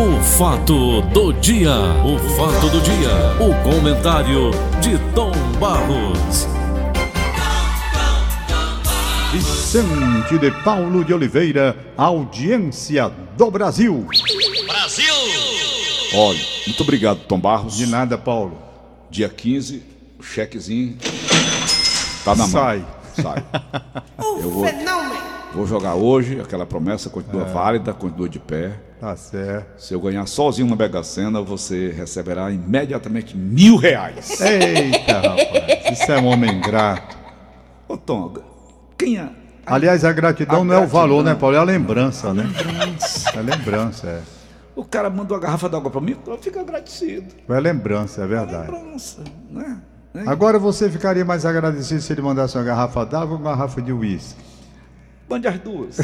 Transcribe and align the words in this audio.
O 0.00 0.18
fato 0.22 1.02
do 1.12 1.30
dia, 1.34 1.74
o 2.02 2.18
fato 2.34 2.70
do 2.70 2.80
dia, 2.80 3.10
o 3.38 3.52
comentário 3.62 4.50
de 4.80 4.98
Tom 5.14 5.30
Barros. 5.60 6.48
Vicente 9.30 10.38
de 10.38 10.50
Paulo 10.62 11.04
de 11.04 11.12
Oliveira, 11.12 11.76
audiência 11.98 13.10
do 13.36 13.50
Brasil. 13.50 14.06
Brasil! 14.66 15.14
Olha, 16.14 16.40
muito 16.66 16.82
obrigado, 16.82 17.18
Tom 17.28 17.38
Barros. 17.38 17.76
De 17.76 17.86
nada, 17.86 18.16
Paulo. 18.16 18.56
Dia 19.10 19.28
15, 19.28 19.82
o 20.18 20.22
chequezinho 20.22 20.96
tá 22.24 22.34
na 22.34 22.46
mão. 22.46 22.48
Sai. 22.48 22.86
Sai. 23.20 23.44
Eu 24.18 24.50
vou, 24.50 24.64
vou 25.54 25.66
jogar 25.66 25.94
hoje, 25.94 26.40
aquela 26.40 26.64
promessa 26.66 27.10
continua 27.10 27.44
válida, 27.44 27.92
continua 27.92 28.28
de 28.28 28.38
pé. 28.38 28.72
Tá 29.00 29.16
certo. 29.16 29.80
Se 29.80 29.94
eu 29.94 30.00
ganhar 30.00 30.26
sozinho 30.26 30.66
uma 30.66 30.76
Mega 30.76 31.02
Sena, 31.02 31.40
você 31.40 31.90
receberá 31.90 32.50
imediatamente 32.50 33.36
mil 33.36 33.76
reais. 33.76 34.40
Eita, 34.40 35.14
rapaz. 35.14 35.98
Isso 35.98 36.12
é 36.12 36.18
um 36.20 36.26
homem 36.26 36.60
grato. 36.60 37.16
Ô 37.88 37.96
Tom, 37.96 38.34
quem 38.98 39.18
é? 39.18 39.28
Aliás, 39.64 40.04
a 40.04 40.12
gratidão 40.12 40.62
A 40.62 40.64
não 40.64 40.74
é 40.74 40.78
o 40.78 40.86
valor, 40.86 41.22
gratidão. 41.22 41.34
né, 41.34 41.40
Paulo? 41.40 41.56
É 41.56 41.58
a 41.58 41.62
lembrança, 41.62 42.34
né? 42.34 42.44
É 43.34 43.38
a 43.38 43.42
lembrança, 43.42 44.06
é. 44.06 44.20
O 44.76 44.84
cara 44.84 45.08
mandou 45.10 45.36
a 45.36 45.40
garrafa 45.40 45.68
d'água 45.68 45.90
pra 45.90 46.00
mim, 46.00 46.16
eu 46.26 46.38
fico 46.38 46.58
agradecido. 46.58 47.26
É 47.48 47.60
lembrança, 47.60 48.22
é 48.22 48.26
verdade. 48.26 48.70
Lembrança, 48.70 49.22
né? 49.50 49.78
Né? 50.12 50.24
Agora 50.26 50.58
você 50.58 50.90
ficaria 50.90 51.24
mais 51.24 51.46
agradecido 51.46 52.00
se 52.00 52.12
ele 52.12 52.20
mandasse 52.22 52.56
uma 52.58 52.64
garrafa 52.64 53.04
d'água 53.06 53.34
ou 53.36 53.40
uma 53.40 53.50
garrafa 53.50 53.80
de 53.80 53.92
uísque? 53.92 54.49
Mande 55.30 55.46
as 55.48 55.58
duas. 55.60 55.98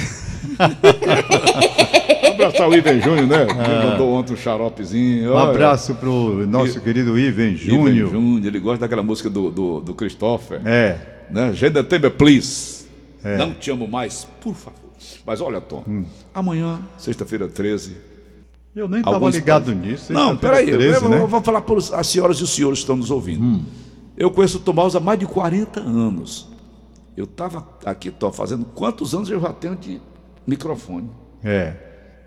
Abraçar 2.32 2.68
o 2.68 2.74
Ivan 2.74 3.00
Júnior, 3.00 3.26
né? 3.26 3.42
Ele 3.42 3.90
mandou 3.90 4.12
ontem 4.12 4.32
um 4.34 4.36
xaropezinho. 4.36 5.32
Um 5.32 5.38
abraço 5.38 5.94
pro 5.96 6.46
nosso 6.46 6.78
E- 6.78 6.80
querido 6.80 7.18
Ivan 7.18 7.48
Ivan 7.50 7.56
Júnior. 7.56 8.10
Júnior, 8.10 8.46
ele 8.46 8.60
gosta 8.60 8.80
daquela 8.80 9.02
música 9.02 9.28
do, 9.28 9.50
do, 9.50 9.80
do 9.80 9.94
Christopher. 9.94 10.60
É. 10.64 10.98
Né? 11.30 11.52
Genda 11.54 11.82
Tembe, 11.82 12.08
please. 12.10 12.86
É. 13.24 13.36
Não 13.36 13.52
te 13.52 13.70
amo 13.70 13.88
mais, 13.88 14.26
por 14.40 14.54
favor. 14.54 14.78
Mas 15.26 15.40
olha, 15.40 15.60
Tom, 15.60 15.82
Hum. 15.86 16.04
amanhã, 16.32 16.78
sexta-feira 16.96 17.48
13. 17.48 17.96
Eu 18.74 18.88
nem 18.88 19.00
estava 19.00 19.28
ligado 19.30 19.66
países- 19.72 19.82
nisso. 19.84 20.12
Não, 20.12 20.36
peraí, 20.36 20.70
eu, 20.70 20.78
13, 20.78 21.02
eu 21.04 21.08
né? 21.08 21.20
Hum. 21.20 21.26
vou 21.26 21.42
falar 21.42 21.62
para 21.62 21.76
as 21.78 22.06
senhoras 22.06 22.38
e 22.38 22.42
os 22.44 22.50
senhores 22.54 22.78
que 22.78 22.82
estão 22.84 22.96
nos 22.96 23.10
ouvindo. 23.10 23.60
Eu 24.16 24.30
conheço 24.30 24.58
o 24.58 24.60
Tom 24.60 24.72
Barros 24.72 24.94
há 24.94 25.00
mais 25.00 25.18
de 25.18 25.26
40 25.26 25.80
anos. 25.80 26.48
Eu 27.16 27.24
estava 27.24 27.66
aqui, 27.84 28.10
Tom, 28.10 28.30
fazendo 28.32 28.64
quantos 28.66 29.14
anos 29.14 29.30
eu 29.30 29.40
já 29.40 29.52
tenho 29.52 29.74
de 29.76 30.00
microfone? 30.46 31.10
É. 31.42 31.72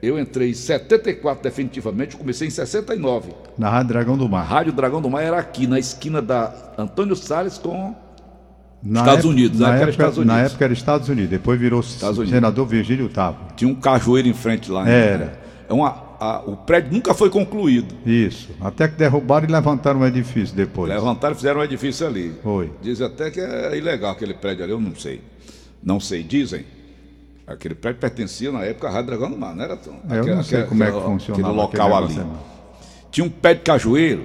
Eu 0.01 0.17
entrei 0.17 0.51
em 0.51 0.53
74 0.53 1.43
definitivamente, 1.43 2.15
comecei 2.15 2.47
em 2.47 2.51
69. 2.51 3.31
Na 3.57 3.69
Rádio 3.69 3.89
Dragão 3.89 4.17
do 4.17 4.25
A 4.25 4.29
Mar. 4.29 4.45
Rádio 4.45 4.71
Dragão 4.73 5.01
do 5.01 5.09
Mar 5.09 5.21
era 5.21 5.37
aqui, 5.37 5.67
na 5.67 5.77
esquina 5.77 6.21
da 6.21 6.53
Antônio 6.77 7.15
Salles 7.15 7.57
com. 7.57 7.93
Na 8.81 9.01
Estados 9.01 9.19
época- 9.25 9.29
Unidos, 9.33 9.59
na 9.59 9.67
na 9.67 9.73
época 9.75 9.89
época, 9.89 10.03
era 10.03 10.09
Estados 10.09 10.25
Na 10.25 10.33
Unidos. 10.33 10.51
época 10.51 10.65
era 10.65 10.73
Estados 10.73 11.09
Unidos, 11.09 11.29
depois 11.29 11.59
virou 11.59 11.83
Unidos. 12.17 12.29
senador 12.29 12.65
Virgílio 12.65 13.09
Tavo. 13.09 13.37
Tinha 13.57 13.69
um 13.69 13.75
cajueiro 13.75 14.29
em 14.29 14.33
frente 14.33 14.71
lá. 14.71 14.87
Era. 14.87 15.25
Né? 15.25 15.31
É 15.67 15.73
uma, 15.73 16.01
a- 16.19 16.43
o 16.45 16.55
prédio 16.57 16.91
nunca 16.93 17.13
foi 17.13 17.29
concluído. 17.29 17.95
Isso. 18.05 18.49
Até 18.61 18.87
que 18.87 18.95
derrubaram 18.95 19.47
e 19.47 19.51
levantaram 19.51 19.99
um 20.01 20.05
edifício 20.05 20.55
depois. 20.55 20.89
Levantaram 20.91 21.33
e 21.33 21.37
fizeram 21.37 21.61
um 21.61 21.63
edifício 21.63 22.05
ali. 22.05 22.33
Foi. 22.43 22.71
Dizem 22.81 23.07
até 23.07 23.31
que 23.31 23.39
é 23.39 23.77
ilegal 23.77 24.11
aquele 24.11 24.33
prédio 24.33 24.63
ali, 24.63 24.73
eu 24.73 24.79
não 24.79 24.95
sei. 24.95 25.21
Não 25.81 25.99
sei, 25.99 26.23
dizem. 26.23 26.65
Aquele 27.47 27.73
prédio 27.73 27.99
pertencia 27.99 28.51
na 28.51 28.63
época 28.63 28.87
à 28.87 28.91
Rádio 28.91 29.07
Dragão 29.07 29.31
do 29.31 29.37
Mar, 29.37 29.55
não 29.55 29.63
era 29.63 29.75
tão. 29.75 29.95
Eu 30.09 30.35
não 30.35 30.43
sei 30.43 30.63
como 30.63 30.83
é 30.83 30.91
que 30.91 30.99
funcionava 31.01 31.47
Aquele 31.47 31.61
local 31.61 31.95
ali. 31.95 32.21
Tinha 33.11 33.25
um 33.25 33.29
pé 33.29 33.53
de 33.55 33.61
cajueiro. 33.61 34.23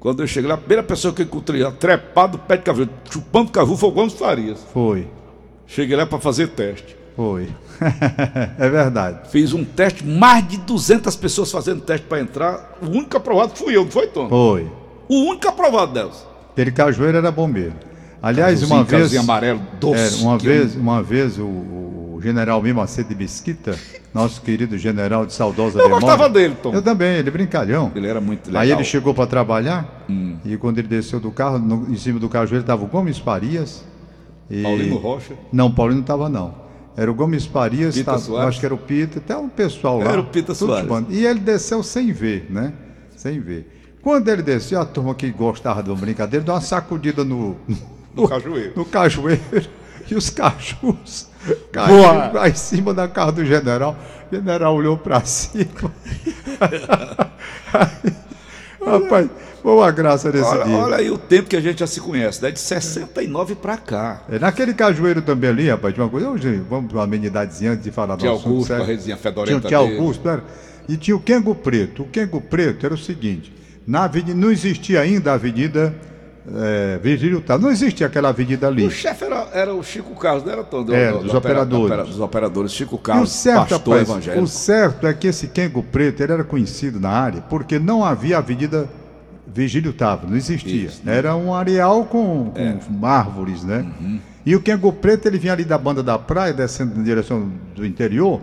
Quando 0.00 0.20
eu 0.22 0.26
cheguei 0.26 0.48
lá, 0.48 0.54
a 0.54 0.58
primeira 0.58 0.82
pessoa 0.82 1.12
que 1.14 1.22
eu 1.22 1.26
encontrei 1.26 1.62
trepado 1.72 2.38
do 2.38 2.42
pé 2.44 2.56
de 2.56 2.62
cajueiro, 2.62 2.90
chupando 3.10 3.50
caju, 3.52 3.76
foi 3.76 3.88
o 3.88 3.92
Gomes 3.92 4.14
Farias. 4.14 4.58
Foi. 4.72 5.06
Cheguei 5.66 5.96
lá 5.96 6.06
para 6.06 6.18
fazer 6.18 6.48
teste. 6.48 6.96
Foi. 7.16 7.48
é 8.58 8.68
verdade. 8.68 9.30
Fiz 9.30 9.52
um 9.52 9.64
teste, 9.64 10.04
mais 10.06 10.46
de 10.48 10.56
200 10.58 11.14
pessoas 11.16 11.50
fazendo 11.50 11.80
teste 11.82 12.06
para 12.06 12.20
entrar. 12.20 12.78
O 12.80 12.86
único 12.86 13.16
aprovado 13.16 13.52
fui 13.54 13.76
eu, 13.76 13.84
não 13.84 13.90
foi, 13.90 14.06
Tom? 14.06 14.28
Foi. 14.28 14.66
O 15.08 15.28
único 15.30 15.48
aprovado 15.48 15.92
delas. 15.92 16.26
Aquele 16.52 16.70
cajueiro 16.70 17.18
era 17.18 17.30
bom 17.30 17.46
mesmo. 17.46 17.74
Aliás, 18.22 18.60
Cajuzinho, 18.60 18.78
uma 18.78 18.84
vez. 18.84 19.16
amarelo, 19.16 19.60
doce. 19.80 20.20
É, 20.20 20.24
uma 20.24 20.38
vez, 20.38 20.76
uma 20.76 21.02
vez 21.02 21.38
o, 21.38 21.42
o 21.42 22.20
general 22.22 22.62
Mimo 22.62 22.78
Macedo 22.80 23.08
de 23.08 23.16
Mesquita, 23.16 23.76
nosso 24.14 24.40
querido 24.42 24.78
general 24.78 25.26
de 25.26 25.32
saudosa 25.32 25.80
Eu 25.80 25.84
memória. 25.86 26.06
gostava 26.06 26.28
dele, 26.28 26.56
Tom. 26.62 26.72
Eu 26.72 26.80
também, 26.82 27.16
ele 27.16 27.30
brincalhão. 27.32 27.90
Ele 27.96 28.06
era 28.06 28.20
muito 28.20 28.46
legal. 28.46 28.60
Hum. 28.60 28.64
Aí 28.64 28.70
ele 28.70 28.84
chegou 28.84 29.12
para 29.12 29.26
trabalhar 29.26 30.06
e 30.44 30.56
quando 30.56 30.78
ele 30.78 30.86
desceu 30.86 31.18
do 31.18 31.32
carro, 31.32 31.58
no- 31.58 31.90
em 31.92 31.96
cima 31.96 32.20
do 32.20 32.28
cajueiro 32.28 32.62
estava 32.62 32.84
o 32.84 32.86
Gomes 32.86 33.18
Farias. 33.18 33.84
E... 34.48 34.62
Paulino 34.62 34.98
Rocha. 34.98 35.34
Não, 35.52 35.70
Paulino 35.72 35.96
não 35.96 36.02
estava 36.02 36.28
não. 36.28 36.61
Era 36.96 37.10
o 37.10 37.14
Gomes 37.14 37.46
Farias, 37.46 37.94
Pita 37.94 38.12
tava- 38.12 38.18
Soares. 38.22 38.48
acho 38.50 38.60
que 38.60 38.66
era 38.66 38.74
o 38.74 38.78
Pita, 38.78 39.18
até 39.18 39.36
um 39.36 39.48
pessoal 39.48 39.98
lá. 39.98 40.10
Era 40.12 40.20
o 40.20 40.26
Pita 40.26 40.54
Soares. 40.54 40.88
E 41.08 41.24
ele 41.24 41.40
desceu 41.40 41.82
sem 41.82 42.12
ver, 42.12 42.46
né? 42.50 42.72
Sem 43.16 43.40
ver. 43.40 43.96
Quando 44.02 44.28
ele 44.28 44.42
desceu, 44.42 44.80
a 44.80 44.84
turma 44.84 45.14
que 45.14 45.30
gostava 45.30 45.82
de 45.82 45.90
uma 45.90 45.96
brincadeira 45.96 46.44
deu 46.44 46.54
uma 46.54 46.60
sacudida 46.60 47.24
no, 47.24 47.56
No 48.14 48.28
cajueiro. 48.28 48.72
no 48.76 48.84
cajueiro 48.84 49.40
e 50.10 50.14
os 50.14 50.28
cachorros 50.28 51.28
caíram 51.72 52.32
lá 52.34 52.48
em 52.48 52.54
cima 52.54 52.92
da 52.92 53.08
casa 53.08 53.32
do 53.32 53.44
general. 53.44 53.96
O 54.30 54.34
general 54.34 54.74
olhou 54.74 54.98
para 54.98 55.20
cima. 55.24 55.64
Rapaz, 58.84 59.30
foi 59.62 59.72
uma 59.72 59.90
graça 59.90 60.30
nesse 60.32 60.44
Olha, 60.44 60.64
dia. 60.64 60.76
olha 60.76 60.96
aí 60.96 61.10
o 61.10 61.16
tempo 61.18 61.48
que 61.48 61.56
a 61.56 61.60
gente 61.60 61.78
já 61.80 61.86
se 61.86 62.00
conhece, 62.00 62.42
né? 62.42 62.50
De 62.50 62.58
69 62.58 63.54
para 63.54 63.76
cá. 63.76 64.22
É, 64.30 64.38
naquele 64.38 64.74
cajueiro 64.74 65.22
também 65.22 65.50
ali, 65.50 65.68
rapaz, 65.70 65.94
tinha 65.94 66.04
uma 66.04 66.10
coisa. 66.10 66.28
Hoje, 66.28 66.60
vamos 66.68 66.88
para 66.90 66.98
uma 66.98 67.04
amenidadezinha 67.04 67.72
antes 67.72 67.84
de 67.84 67.90
falar 67.90 68.16
do 68.16 68.20
Tinha 68.20 68.32
assunto, 68.32 68.48
Augusto, 68.48 68.72
a 68.74 68.78
redezinha 68.78 69.02
Tinha, 69.02 69.16
fedorenta 69.16 69.68
tinha 69.68 69.80
dele. 69.80 69.96
Augusto, 69.98 70.28
era. 70.28 70.42
E 70.88 70.96
tinha 70.96 71.16
o 71.16 71.20
Kengo 71.20 71.54
Preto. 71.54 72.02
O 72.02 72.06
Kengo 72.06 72.40
Preto 72.40 72.84
era 72.84 72.94
o 72.94 72.98
seguinte: 72.98 73.52
na 73.86 74.04
avenida, 74.04 74.34
não 74.34 74.50
existia 74.50 75.00
ainda 75.00 75.30
a 75.30 75.34
avenida 75.34 75.94
é, 76.56 76.98
Virgílio 77.00 77.40
Tavo. 77.40 77.62
Não 77.62 77.70
existia 77.70 78.08
aquela 78.08 78.30
avenida 78.30 78.66
ali. 78.66 78.84
O 78.84 78.90
chefe 78.90 79.24
era, 79.24 79.46
era 79.52 79.72
o 79.72 79.82
Chico 79.84 80.12
Carlos, 80.16 80.44
não 80.44 80.52
era 80.52 80.64
todo? 80.64 80.86
Do, 80.86 80.94
É, 80.94 81.12
do- 81.12 81.18
dos 81.20 81.30
do 81.30 81.38
opera- 81.38 81.62
operadores. 81.62 81.78
do 81.78 81.84
opera- 81.86 82.04
dos 82.04 82.20
operadores. 82.20 82.72
Chico 82.72 82.96
E 82.96 82.98
o 82.98 82.98
Carlos, 82.98 83.30
certo, 83.30 83.58
pastor 83.68 83.78
rapaz, 83.78 84.08
evangélico. 84.10 84.42
o 84.44 84.48
certo 84.48 85.06
é 85.06 85.14
que 85.14 85.28
esse 85.28 85.46
Kengo 85.46 85.84
Preto 85.84 86.20
ele 86.20 86.32
era 86.32 86.42
conhecido 86.42 86.98
na 86.98 87.10
área 87.10 87.40
porque 87.42 87.78
não 87.78 88.04
havia 88.04 88.38
avenida 88.38 88.88
Virgílio 89.54 89.92
Tavo, 89.92 90.26
não 90.26 90.36
existia. 90.36 90.86
Isso, 90.86 91.02
né? 91.04 91.16
Era 91.16 91.36
um 91.36 91.54
areal 91.54 92.04
com, 92.06 92.52
com 92.52 93.06
árvores, 93.06 93.62
né? 93.64 93.84
Uhum. 94.00 94.18
E 94.44 94.56
o 94.56 94.60
Kengo 94.60 94.92
Preto 94.92 95.26
ele 95.26 95.38
vinha 95.38 95.52
ali 95.52 95.64
da 95.64 95.78
banda 95.78 96.02
da 96.02 96.18
praia, 96.18 96.52
descendo 96.52 96.96
na 96.96 97.02
direção 97.02 97.50
do 97.74 97.86
interior, 97.86 98.40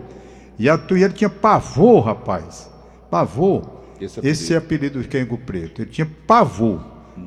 e, 0.58 0.68
a, 0.68 0.78
e 0.92 1.02
ele 1.02 1.12
tinha 1.12 1.28
pavor, 1.28 2.04
rapaz. 2.04 2.70
Pavor. 3.10 3.80
Esse 4.00 4.20
Esse, 4.26 4.54
apelido. 4.56 4.98
apelido 4.98 5.02
de 5.02 5.08
Kengo 5.08 5.36
Preto. 5.38 5.82
Ele 5.82 5.90
tinha 5.90 6.08
pavor. 6.26 6.80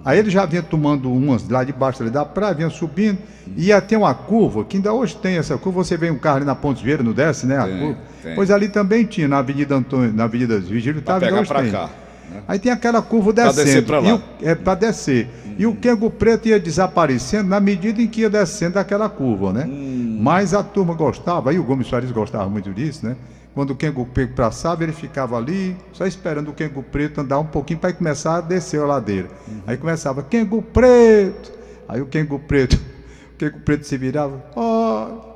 Aí 0.04 0.18
ele 0.18 0.32
já 0.32 0.46
vinha 0.46 0.64
tomando 0.64 1.12
umas 1.12 1.48
lá 1.48 1.64
debaixo 1.64 2.02
ali 2.02 2.10
da 2.10 2.26
praia, 2.26 2.54
vinha 2.56 2.70
subindo, 2.70 3.20
e 3.56 3.66
ia 3.66 3.80
ter 3.80 3.96
uma 3.96 4.14
curva, 4.14 4.64
que 4.64 4.78
ainda 4.78 4.92
hoje 4.92 5.16
tem 5.16 5.38
essa 5.38 5.56
curva, 5.58 5.84
você 5.84 5.96
vê 5.96 6.10
um 6.10 6.18
carro 6.18 6.38
ali 6.38 6.46
na 6.46 6.56
Ponte 6.56 6.84
Vieira, 6.84 7.04
não 7.04 7.14
desce, 7.14 7.46
né? 7.46 7.58
A 7.58 7.66
Tem, 7.66 7.98
tem. 8.24 8.36
Pois 8.36 8.50
ali 8.50 8.70
também 8.70 9.06
tinha, 9.06 9.28
na 9.28 9.38
Avenida 9.38 9.76
Antônio, 9.76 10.12
na 10.12 10.24
Avenida 10.24 10.58
Vigílio 10.60 11.02
Távora, 11.02 11.36
hoje 11.36 11.48
pra 11.48 11.62
tem. 11.62 11.72
cá. 11.72 11.90
Né? 12.34 12.44
Aí 12.48 12.60
tem 12.60 12.72
aquela 12.72 13.02
curva 13.02 13.32
descendo. 13.32 13.64
descer 13.64 13.86
pra 13.86 14.00
lá. 14.00 14.16
O, 14.16 14.22
é 14.42 14.56
para 14.56 14.76
descer. 14.76 15.28
E 15.58 15.66
o 15.66 15.76
Kengo 15.76 16.10
Preto 16.10 16.48
ia 16.48 16.60
desaparecendo 16.60 17.50
na 17.50 17.60
medida 17.60 18.02
em 18.02 18.08
que 18.08 18.22
ia 18.22 18.30
descendo 18.30 18.74
daquela 18.74 19.08
curva, 19.08 19.54
né? 19.54 19.66
Hum. 19.68 20.18
Mas 20.22 20.54
a 20.54 20.64
turma 20.64 20.94
gostava, 20.94 21.52
aí 21.52 21.60
o 21.60 21.64
Gomes 21.64 21.88
Soares 21.88 22.12
gostava 22.12 22.50
muito 22.50 22.74
disso, 22.74 23.06
né? 23.06 23.16
Quando 23.54 23.70
o 23.70 23.76
Kengo 23.76 24.06
Preto 24.06 24.34
passava, 24.34 24.84
ele 24.84 24.94
ficava 24.94 25.38
ali, 25.38 25.78
só 25.92 26.08
esperando 26.08 26.50
o 26.50 26.54
Kengo 26.54 26.82
Preto 26.82 27.22
andar 27.22 27.40
um 27.40 27.46
pouquinho 27.46 27.80
para 27.80 27.94
começar 27.94 28.38
a 28.38 28.42
descer 28.42 28.82
a 28.82 28.86
ladeira. 28.86 29.28
Uhum. 29.48 29.62
Aí 29.68 29.78
começava, 29.78 30.24
Kengo 30.24 30.62
Preto! 30.62 31.52
Aí 31.88 32.02
o 32.02 32.08
Kengo 32.08 32.40
Preto, 32.40 32.74
o 33.36 33.38
Kengo 33.38 33.60
Preto 33.60 33.86
se 33.86 33.96
virava, 33.96 34.44
ó, 34.56 34.73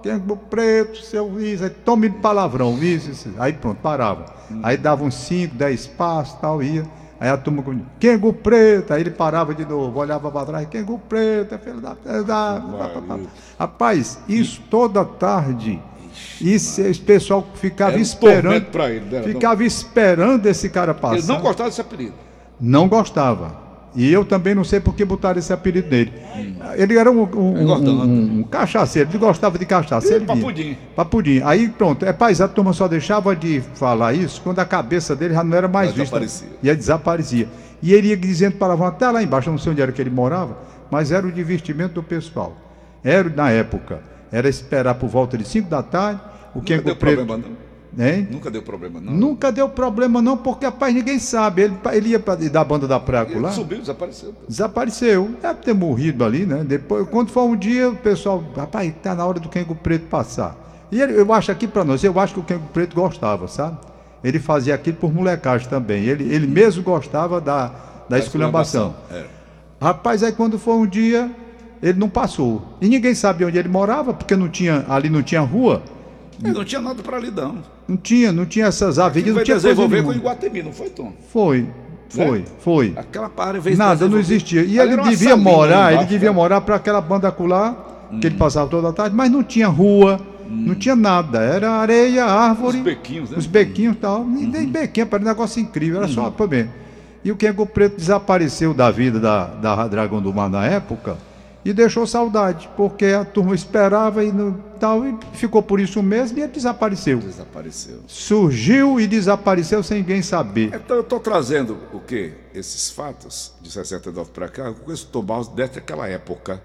Kengo 0.07 0.37
Preto, 0.37 0.97
seu 0.99 1.37
isso, 1.39 1.65
aí 1.65 1.69
tome 1.69 2.09
palavrão, 2.09 2.81
isso, 2.81 3.11
isso. 3.11 3.33
Aí 3.37 3.51
pronto, 3.51 3.79
parava. 3.81 4.25
Aí 4.63 4.77
dava 4.77 5.03
uns 5.03 5.15
5, 5.15 5.53
10 5.55 5.87
passos, 5.87 6.39
tal, 6.39 6.63
ia. 6.63 6.85
Aí 7.19 7.29
a 7.29 7.35
turma 7.35 7.61
comigo, 7.61 7.85
Kengo 7.99 8.31
Preto, 8.31 8.93
aí 8.93 9.01
ele 9.01 9.11
parava 9.11 9.53
de 9.53 9.65
novo, 9.65 9.99
olhava 9.99 10.31
para 10.31 10.45
trás, 10.45 10.67
Kengo 10.69 10.97
Preto, 11.09 11.55
é 11.55 11.57
filho 11.57 11.81
da. 11.81 11.97
É 12.05 12.23
da... 12.23 12.63
Rapaz, 13.59 14.19
isso 14.29 14.61
toda 14.69 15.03
tarde. 15.03 15.81
Isso, 16.39 16.81
esse 16.81 17.01
pessoal 17.01 17.45
ficava 17.55 17.97
um 17.97 17.99
esperando. 17.99 18.53
ele, 18.85 18.99
né? 19.11 19.23
ficava 19.23 19.63
esperando 19.63 20.45
esse 20.45 20.69
cara 20.69 20.93
passar. 20.93 21.17
Ele 21.17 21.27
não 21.27 21.41
gostava 21.41 21.69
desse 21.69 21.81
apelido. 21.81 22.13
Não 22.59 22.87
gostava. 22.87 23.66
E 23.97 24.13
eu 24.13 24.23
também 24.23 24.53
não 24.53 24.63
sei 24.63 24.79
por 24.79 24.93
que 24.93 25.03
botaram 25.03 25.39
esse 25.39 25.51
apelido 25.51 25.89
nele. 25.89 26.13
Ele 26.75 26.95
era 26.97 27.11
um, 27.11 27.23
um, 27.23 27.57
É 27.57 27.63
um- 27.63 27.89
um- 27.89 28.39
um 28.39 28.43
cachaceiro, 28.43 29.09
ele 29.09 29.17
gostava 29.17 29.57
de 29.57 29.65
cachaça. 29.65 30.13
Ele 30.13 30.23
papudim. 30.25 30.77
Papudim. 30.95 31.41
Aí 31.43 31.67
pronto, 31.67 32.05
é 32.05 32.13
país, 32.13 32.39
a 32.39 32.47
turma 32.47 32.73
só 32.73 32.87
deixava 32.87 33.35
de 33.35 33.59
falar 33.73 34.13
isso 34.13 34.39
quando 34.43 34.59
a 34.59 34.65
cabeça 34.65 35.15
dele 35.15 35.33
já 35.33 35.43
não 35.43 35.57
era 35.57 35.67
mais 35.67 35.89
Já 35.89 35.95
vista. 36.03 36.19
desaparecia. 36.19 36.47
E 36.61 36.75
desaparecia. 36.75 37.47
E 37.81 37.91
ele 37.93 38.09
ia 38.09 38.17
dizendo 38.17 38.55
para 38.57 38.75
lá, 38.75 38.87
até 38.87 39.09
lá 39.09 39.23
embaixo, 39.23 39.49
não 39.49 39.57
sei 39.57 39.71
onde 39.71 39.81
era 39.81 39.91
que 39.91 39.99
ele 40.01 40.11
morava, 40.11 40.57
mas 40.91 41.11
era 41.11 41.25
o 41.25 41.31
divertimento 41.31 41.95
do 41.95 42.03
pessoal. 42.03 42.55
Era, 43.03 43.27
na 43.29 43.49
época, 43.49 43.99
era 44.31 44.47
esperar 44.47 44.93
por 44.95 45.09
volta 45.09 45.35
de 45.37 45.47
5 45.47 45.69
da 45.69 45.81
tarde, 45.81 46.21
o 46.53 46.59
Nunca 46.59 46.67
Kengo 46.67 46.83
deu 46.83 46.95
Preto. 46.95 47.15
problema, 47.25 47.43
não. 47.49 47.66
Hein? 47.99 48.27
Nunca 48.29 48.51
deu 48.51 48.61
problema, 48.61 49.01
não. 49.01 49.11
Nunca 49.11 49.51
deu 49.51 49.67
problema, 49.67 50.21
não, 50.21 50.37
porque 50.37 50.65
rapaz, 50.65 50.93
ninguém 50.93 51.17
sabe. 51.17 51.63
Ele, 51.63 51.73
ele 51.93 52.09
ia 52.09 52.19
pra, 52.19 52.35
da 52.35 52.63
banda 52.63 52.87
da 52.87 52.99
praia 52.99 53.27
Ele 53.29 53.39
lá. 53.39 53.51
subiu, 53.51 53.79
desapareceu. 53.79 54.35
Desapareceu. 54.47 55.31
Deve 55.41 55.59
ter 55.61 55.73
morrido 55.73 56.23
ali, 56.23 56.45
né? 56.45 56.63
Depois, 56.63 57.07
quando 57.09 57.31
for 57.31 57.45
um 57.45 57.55
dia, 57.55 57.89
o 57.89 57.95
pessoal, 57.95 58.43
rapaz, 58.55 58.93
tá 59.01 59.15
na 59.15 59.25
hora 59.25 59.39
do 59.39 59.49
Kengo 59.49 59.73
Preto 59.73 60.05
passar. 60.07 60.55
E 60.91 61.01
ele, 61.01 61.19
eu 61.19 61.33
acho 61.33 61.51
aqui 61.51 61.67
para 61.67 61.83
nós, 61.83 62.03
eu 62.03 62.17
acho 62.19 62.35
que 62.35 62.39
o 62.39 62.43
Kengo 62.43 62.67
Preto 62.71 62.95
gostava, 62.95 63.47
sabe? 63.47 63.77
Ele 64.23 64.39
fazia 64.39 64.75
aquilo 64.75 64.97
por 64.97 65.11
molecagem 65.11 65.67
também. 65.67 66.03
Ele, 66.03 66.31
ele 66.31 66.45
mesmo 66.45 66.83
gostava 66.83 67.41
da, 67.41 67.71
da 68.07 68.19
esculhambação. 68.19 68.95
É. 69.11 69.25
Rapaz, 69.81 70.23
aí 70.23 70.31
quando 70.31 70.57
foi 70.59 70.75
um 70.75 70.85
dia, 70.85 71.31
ele 71.81 71.99
não 71.99 72.09
passou. 72.09 72.77
E 72.79 72.87
ninguém 72.87 73.15
sabia 73.15 73.47
onde 73.47 73.57
ele 73.57 73.69
morava, 73.69 74.13
porque 74.13 74.35
não 74.35 74.49
tinha, 74.49 74.85
ali 74.87 75.09
não 75.09 75.23
tinha 75.23 75.41
rua. 75.41 75.81
Ele 76.43 76.53
não 76.53 76.63
tinha 76.63 76.81
nada 76.81 77.01
para 77.01 77.17
ali, 77.17 77.31
não. 77.31 77.57
Não 77.87 77.97
tinha, 77.97 78.31
não 78.31 78.45
tinha 78.45 78.65
essas 78.67 78.97
Ele 78.97 79.05
avenidas, 79.07 79.35
não 79.35 79.43
tinha 79.43 79.55
coisa 79.55 79.67
desenvolver 79.69 80.03
com 80.03 80.09
o 80.09 80.11
nenhuma. 80.11 80.31
Iguatemi, 80.31 80.63
não 80.63 80.71
foi, 80.71 80.89
Tom? 80.89 81.13
Foi, 81.31 81.67
foi, 82.09 82.45
foi. 82.59 82.93
Aquela 82.95 83.31
área 83.37 83.59
veio 83.59 83.77
Nada, 83.77 84.07
não 84.07 84.19
existia. 84.19 84.63
E 84.63 84.77
ele 84.79 84.97
devia 85.03 85.35
morar, 85.35 85.69
lá 85.69 85.85
ele 85.87 85.93
embaixo, 85.95 86.09
devia 86.09 86.29
né? 86.29 86.35
morar 86.35 86.61
para 86.61 86.75
aquela 86.75 87.01
banda 87.01 87.27
acular, 87.27 87.75
que 88.21 88.27
ele 88.27 88.35
Hum. 88.35 88.39
passava 88.39 88.69
toda 88.69 88.89
a 88.89 88.93
tarde, 88.93 89.15
mas 89.15 89.31
não 89.31 89.43
tinha 89.43 89.67
rua, 89.67 90.19
não 90.47 90.75
tinha 90.75 90.95
nada. 90.95 91.39
Era 91.39 91.71
areia, 91.71 92.25
árvore. 92.25 92.77
Os 92.77 92.83
bequinhos, 92.83 93.31
né? 93.31 93.37
Os 93.37 93.45
bequinhos 93.45 93.95
e 93.95 93.99
tal. 93.99 94.21
E 94.23 94.45
nem 94.45 94.67
bequinho, 94.67 95.07
era 95.11 95.21
um 95.21 95.25
negócio 95.25 95.61
incrível, 95.61 95.97
era 95.97 96.07
só 96.07 96.29
para 96.29 96.47
bem. 96.47 96.69
E 97.23 97.31
o 97.31 97.35
Kengo 97.35 97.65
Preto 97.65 97.97
desapareceu 97.97 98.73
da 98.73 98.89
vida 98.89 99.19
da, 99.19 99.45
da 99.45 99.87
Dragão 99.87 100.21
do 100.21 100.33
Mar 100.33 100.49
na 100.49 100.65
época 100.65 101.17
e 101.67 101.73
deixou 101.73 102.07
saudade, 102.07 102.69
porque 102.77 103.07
a 103.07 103.25
turma 103.25 103.53
esperava 103.53 104.23
e 104.23 104.31
não, 104.31 104.53
tal, 104.79 105.05
e 105.05 105.17
ficou 105.33 105.61
por 105.61 105.81
isso 105.81 106.01
mesmo 106.01 106.39
e 106.39 106.41
ele 106.41 106.51
desapareceu. 106.53 107.17
Desapareceu. 107.19 107.99
Surgiu 108.07 109.01
e 109.01 109.05
desapareceu 109.05 109.83
sem 109.83 109.97
ninguém 109.97 110.21
saber. 110.21 110.71
Então 110.73 110.95
eu 110.95 111.01
estou 111.01 111.19
trazendo 111.19 111.77
o 111.91 111.99
quê? 111.99 112.35
Esses 112.55 112.89
fatos 112.89 113.53
de 113.61 113.69
69 113.69 114.31
para 114.31 114.47
cá, 114.47 114.71
com 114.71 114.93
esse 114.93 115.05
Tom 115.07 115.21
Barros 115.21 115.49
desde 115.49 115.79
aquela 115.79 116.07
época. 116.07 116.63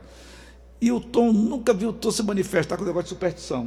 E 0.81 0.93
o 0.93 1.01
Tom 1.01 1.33
nunca 1.33 1.75
viu 1.75 1.89
o 1.89 1.93
Tom 1.93 2.13
se 2.13 2.23
manifestar 2.23 2.77
com 2.77 2.85
o 2.85 2.87
negócio 2.87 3.07
de 3.07 3.09
superstição. 3.09 3.67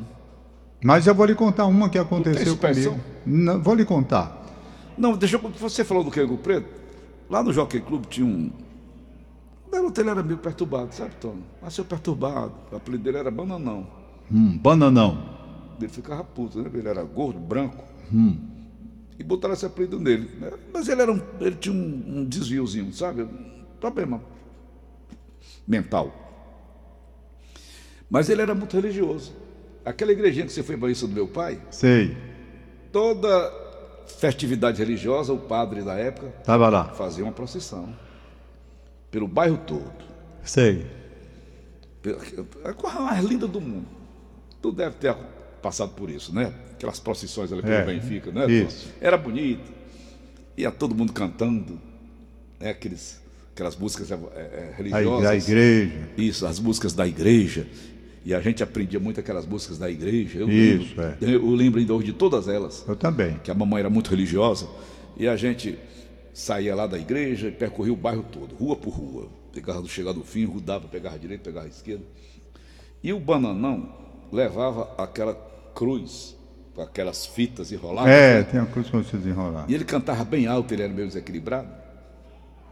Mas 0.82 1.06
eu 1.06 1.14
vou 1.14 1.26
lhe 1.26 1.36
contar 1.36 1.66
uma 1.66 1.90
que 1.90 1.98
aconteceu 1.98 2.56
comigo. 2.56 2.98
Não, 3.26 3.62
vou 3.62 3.76
lhe 3.76 3.84
contar. 3.84 4.42
Não, 4.98 5.18
deixa 5.18 5.36
eu. 5.36 5.42
Você 5.60 5.84
falou 5.84 6.02
do 6.02 6.12
Kengo 6.12 6.38
Preto? 6.38 6.70
Lá 7.30 7.44
no 7.44 7.52
Jockey 7.52 7.82
Club 7.82 8.06
tinha 8.06 8.26
um. 8.26 8.50
O 9.76 9.78
garoto 9.78 10.00
ele 10.02 10.10
era 10.10 10.24
meio 10.24 10.38
perturbado, 10.38 10.96
sabe, 10.96 11.16
Tom? 11.20 11.36
Nasceu 11.62 11.84
perturbado. 11.84 12.54
O 12.72 12.78
apelido 12.78 13.04
dele 13.04 13.18
era 13.18 13.30
Bananão. 13.30 13.86
Hum, 14.32 14.58
bananão. 14.58 15.22
Ele 15.78 15.90
ficava 15.90 16.24
puto, 16.24 16.62
né? 16.62 16.70
Ele 16.74 16.88
era 16.88 17.04
gordo, 17.04 17.40
branco. 17.40 17.84
Hum. 18.12 18.38
E 19.20 19.24
botaram 19.24 19.54
esse 19.54 19.66
apelido 19.66 20.00
nele. 20.00 20.30
Mas 20.74 20.88
ele, 20.88 21.02
era 21.02 21.12
um, 21.12 21.20
ele 21.42 21.56
tinha 21.58 21.76
um, 21.76 22.20
um 22.20 22.24
desviozinho, 22.26 22.94
sabe? 22.94 23.24
Um 23.24 23.66
problema 23.80 24.22
mental. 25.68 26.14
Mas 28.10 28.30
ele 28.30 28.42
era 28.42 28.56
muito 28.56 28.78
religioso. 28.78 29.34
Aquela 29.84 30.14
igrejinha 30.14 30.46
que 30.46 30.54
você 30.54 30.64
foi 30.64 30.78
banhista 30.78 31.06
do 31.06 31.14
meu 31.14 31.28
pai, 31.28 31.62
Sei. 31.70 32.16
toda 32.94 33.52
festividade 34.08 34.80
religiosa, 34.80 35.34
o 35.34 35.38
padre 35.38 35.82
da 35.82 35.96
época 35.96 36.30
Tava 36.44 36.70
lá. 36.70 36.86
fazia 36.86 37.24
uma 37.24 37.34
procissão 37.34 37.94
pelo 39.12 39.28
bairro 39.28 39.58
todo. 39.66 39.92
Sei. 40.44 40.86
É 42.64 42.70
a 42.70 42.74
coisa 42.74 43.00
mais 43.00 43.24
linda 43.26 43.48
do 43.48 43.60
mundo. 43.60 43.86
Tu 44.62 44.72
deve 44.72 44.96
ter 44.98 45.16
passado 45.62 45.92
por 45.96 46.10
isso, 46.10 46.34
né? 46.34 46.54
Aquelas 46.74 47.00
procissões 47.00 47.52
ali 47.52 47.62
pelo 47.62 47.74
É, 47.74 47.86
Benfica, 47.86 48.32
né? 48.32 48.46
isso. 48.52 48.90
Era 49.02 49.18
bonito. 49.18 49.72
Ia 50.58 50.72
todo 50.72 50.94
mundo 50.94 51.12
cantando, 51.14 51.80
né? 52.60 52.70
Aqueles, 52.70 53.20
aquelas 53.54 53.76
músicas 53.76 54.12
é, 54.12 54.16
é, 54.16 54.70
A, 54.74 54.78
religiosas. 54.78 55.30
a 55.30 55.36
igreja. 55.36 56.10
Isso, 56.18 56.46
as 56.46 56.60
músicas 56.60 56.94
da 56.94 57.08
igreja. 57.08 57.66
E 58.24 58.34
a 58.34 58.42
gente 58.42 58.64
aprendia 58.64 59.00
muito 59.00 59.20
aquelas 59.20 59.46
músicas 59.46 59.78
da 59.78 59.90
igreja. 59.90 60.40
Eu 60.40 60.50
Isso, 60.50 60.94
lembro, 61.00 61.04
é. 61.04 61.36
Eu 61.36 61.50
lembro 61.52 61.80
ainda 61.80 61.94
hoje 61.94 62.08
de 62.08 62.14
todas 62.14 62.48
elas 62.48 62.84
Eu 62.88 62.96
também. 62.96 63.40
que 63.44 63.52
a 63.52 63.54
mamãe 63.54 63.80
era 63.82 63.90
muito 63.90 64.10
religiosa, 64.10 64.68
e 65.18 65.28
a 65.28 65.36
gente 65.36 65.78
saía 66.36 66.76
lá 66.76 66.86
da 66.86 66.98
igreja 67.00 67.48
e 67.48 67.52
percorria 67.52 67.94
o 67.94 67.96
bairro 67.96 68.24
todo, 68.30 68.54
rua 68.56 68.76
por 68.76 68.90
rua. 68.92 69.28
Pegava 69.54 69.82
do 69.82 69.88
chegar 69.88 70.12
do 70.12 70.22
fim, 70.24 70.44
rodava, 70.46 70.86
pegava 70.88 71.16
a 71.16 71.18
direita, 71.18 71.46
pegava 71.46 71.66
a 71.66 71.70
esquerda. 71.70 72.04
E 73.02 73.14
o 73.14 73.20
bananão 73.20 73.88
levava 74.32 74.94
aquela 74.98 75.34
cruz, 75.74 76.36
com 76.74 76.82
aquelas 76.82 77.26
fitas 77.26 77.72
enroladas. 77.72 78.12
É, 78.12 78.38
né? 78.40 78.44
tem 78.44 78.60
uma 78.60 78.66
cruz 78.68 78.90
para 78.90 79.02
se 79.04 79.16
desenrolar. 79.16 79.66
E 79.70 79.74
ele 79.74 79.86
cantava 79.86 80.26
bem 80.26 80.46
alto, 80.46 80.74
ele 80.74 80.84
era 80.84 80.92
meio 80.94 81.08
desequilibrado. 81.08 81.70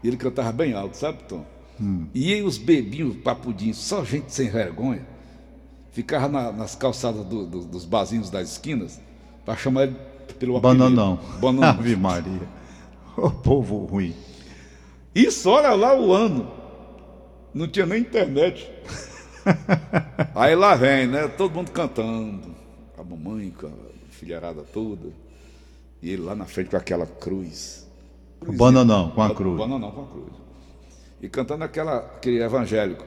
E 0.02 0.08
ele 0.08 0.18
cantava 0.18 0.52
bem 0.52 0.74
alto, 0.74 0.96
sabe, 0.98 1.22
Tom? 1.26 1.42
E 2.14 2.34
aí 2.34 2.42
os 2.42 2.58
bebinhos, 2.58 3.16
papudinhos, 3.16 3.78
só 3.78 4.04
gente 4.04 4.30
sem 4.32 4.50
vergonha, 4.50 5.06
ficava 5.90 6.28
na- 6.28 6.52
nas 6.52 6.74
calçadas 6.76 7.24
do- 7.24 7.46
do- 7.46 7.64
dos 7.64 7.84
barzinhos 7.86 8.28
das 8.28 8.50
esquinas 8.52 9.00
para 9.44 9.56
chamar 9.56 9.84
ele 9.84 9.96
pelo 10.38 10.56
apelido. 10.58 10.84
Bananão. 10.84 11.18
Bananão. 11.40 11.68
Ave 11.80 11.96
Maria. 11.96 12.42
O 13.18 13.30
povo 13.30 13.84
ruim. 13.84 14.14
Isso, 15.14 15.48
olha 15.48 15.72
lá 15.74 15.98
o 15.98 16.12
ano. 16.12 16.50
Não 17.52 17.68
tinha 17.68 17.86
nem 17.86 18.00
internet. 18.00 18.70
Aí 20.34 20.56
lá 20.56 20.74
vem, 20.74 21.06
né? 21.06 21.28
Todo 21.28 21.54
mundo 21.54 21.70
cantando. 21.70 22.54
A 22.98 23.04
mamãe 23.04 23.50
com 23.50 23.68
a 23.68 23.70
filharada 24.10 24.62
toda. 24.62 25.10
E 26.02 26.10
ele 26.10 26.22
lá 26.22 26.34
na 26.34 26.44
frente 26.44 26.70
com 26.70 26.76
aquela 26.76 27.06
cruz. 27.06 27.88
O 28.44 28.52
bananão 28.52 29.10
com 29.10 29.22
a 29.22 29.34
cruz. 29.34 29.56
Bananão 29.56 29.90
com 29.92 30.02
a 30.02 30.06
cruz. 30.06 30.32
E 31.22 31.28
cantando 31.28 31.64
aquela, 31.64 31.98
aquele 31.98 32.42
evangélico. 32.42 33.04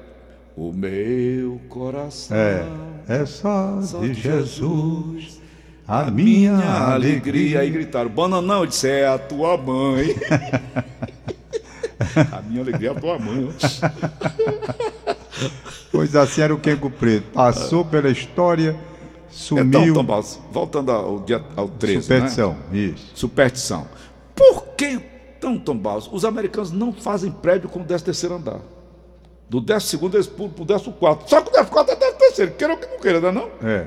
O 0.55 0.71
meu 0.71 1.61
coração. 1.67 2.35
É. 2.35 2.65
É 3.07 3.25
só 3.25 3.81
só 3.81 3.99
de 3.99 4.09
de 4.09 4.21
Jesus 4.21 5.41
a 5.87 6.11
minha 6.11 6.57
alegria. 6.93 7.61
Aí 7.61 7.69
gritaram, 7.69 8.09
bananão, 8.09 8.61
eu 8.61 8.65
disse, 8.65 8.89
é 8.89 9.07
a 9.07 9.17
tua 9.17 9.57
mãe. 9.57 10.15
a 12.31 12.41
minha 12.41 12.61
alegria 12.61 12.89
é 12.89 12.91
a 12.91 12.95
tua 12.95 13.17
mãe. 13.17 13.49
Pois 15.91 16.15
assim 16.15 16.41
era 16.41 16.53
o 16.53 16.59
Kengo 16.59 16.89
Preto. 16.89 17.31
Passou 17.33 17.85
pela 17.85 18.09
história, 18.09 18.71
Então, 18.71 18.81
sumiu. 19.29 19.93
Tom 19.93 20.03
Barros, 20.03 20.39
voltando 20.51 20.91
ao, 20.91 21.19
dia, 21.19 21.43
ao 21.55 21.69
13, 21.69 22.01
Superstição, 22.01 22.51
né? 22.71 22.77
isso. 22.77 23.11
Superstição. 23.15 23.87
Por 24.35 24.63
que, 24.75 24.99
então, 25.37 25.57
Tom 25.57 25.77
Barros, 25.77 26.09
os 26.11 26.25
americanos 26.25 26.71
não 26.71 26.91
fazem 26.93 27.31
prédio 27.31 27.69
com 27.69 27.81
o 27.81 27.83
13 27.83 28.03
terceiro 28.03 28.35
andar? 28.35 28.59
Do 29.49 29.61
12 29.61 29.85
segundo 29.85 30.15
eles 30.17 30.27
pulam 30.27 30.51
pro 30.51 30.65
14 30.65 30.91
quarto. 30.99 31.29
Só 31.29 31.41
que 31.41 31.49
o 31.49 31.53
14 31.53 31.71
quarto 31.71 31.91
é 31.91 31.95
13 31.95 32.17
terceiro, 32.17 32.51
queira 32.51 32.73
ou 32.73 32.79
que 32.79 32.87
não 32.87 32.99
queira, 32.99 33.21
não 33.21 33.29
é 33.29 33.31
não? 33.31 33.49
É. 33.63 33.85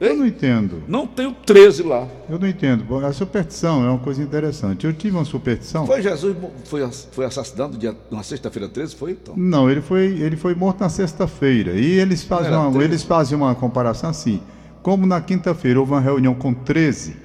Eu 0.00 0.16
não 0.16 0.26
entendo. 0.26 0.82
Não 0.86 1.06
tem 1.06 1.26
o 1.26 1.32
13 1.32 1.82
lá. 1.82 2.06
Eu 2.30 2.38
não 2.38 2.46
entendo. 2.46 2.84
Bom, 2.84 3.04
A 3.04 3.12
superstição 3.12 3.84
é 3.84 3.90
uma 3.90 3.98
coisa 3.98 4.22
interessante. 4.22 4.86
Eu 4.86 4.92
tive 4.92 5.16
uma 5.16 5.24
superstição. 5.24 5.86
Foi 5.86 6.00
Jesus, 6.00 6.36
foi, 6.64 6.88
foi 7.10 7.24
assassinado 7.24 7.76
dia, 7.76 7.96
na 8.10 8.22
sexta-feira 8.22 8.68
13, 8.68 8.94
foi 8.94 9.12
então? 9.12 9.34
Não, 9.36 9.68
ele 9.68 9.80
foi, 9.80 10.04
ele 10.20 10.36
foi 10.36 10.54
morto 10.54 10.80
na 10.80 10.88
sexta-feira. 10.88 11.72
E 11.72 11.98
eles 11.98 12.22
fazem, 12.22 12.52
uma, 12.52 12.70
13? 12.70 12.84
eles 12.84 13.02
fazem 13.02 13.36
uma 13.36 13.54
comparação 13.56 14.10
assim. 14.10 14.40
Como 14.82 15.04
na 15.04 15.20
quinta-feira 15.20 15.80
houve 15.80 15.92
uma 15.92 16.00
reunião 16.00 16.34
com 16.34 16.54
13. 16.54 17.16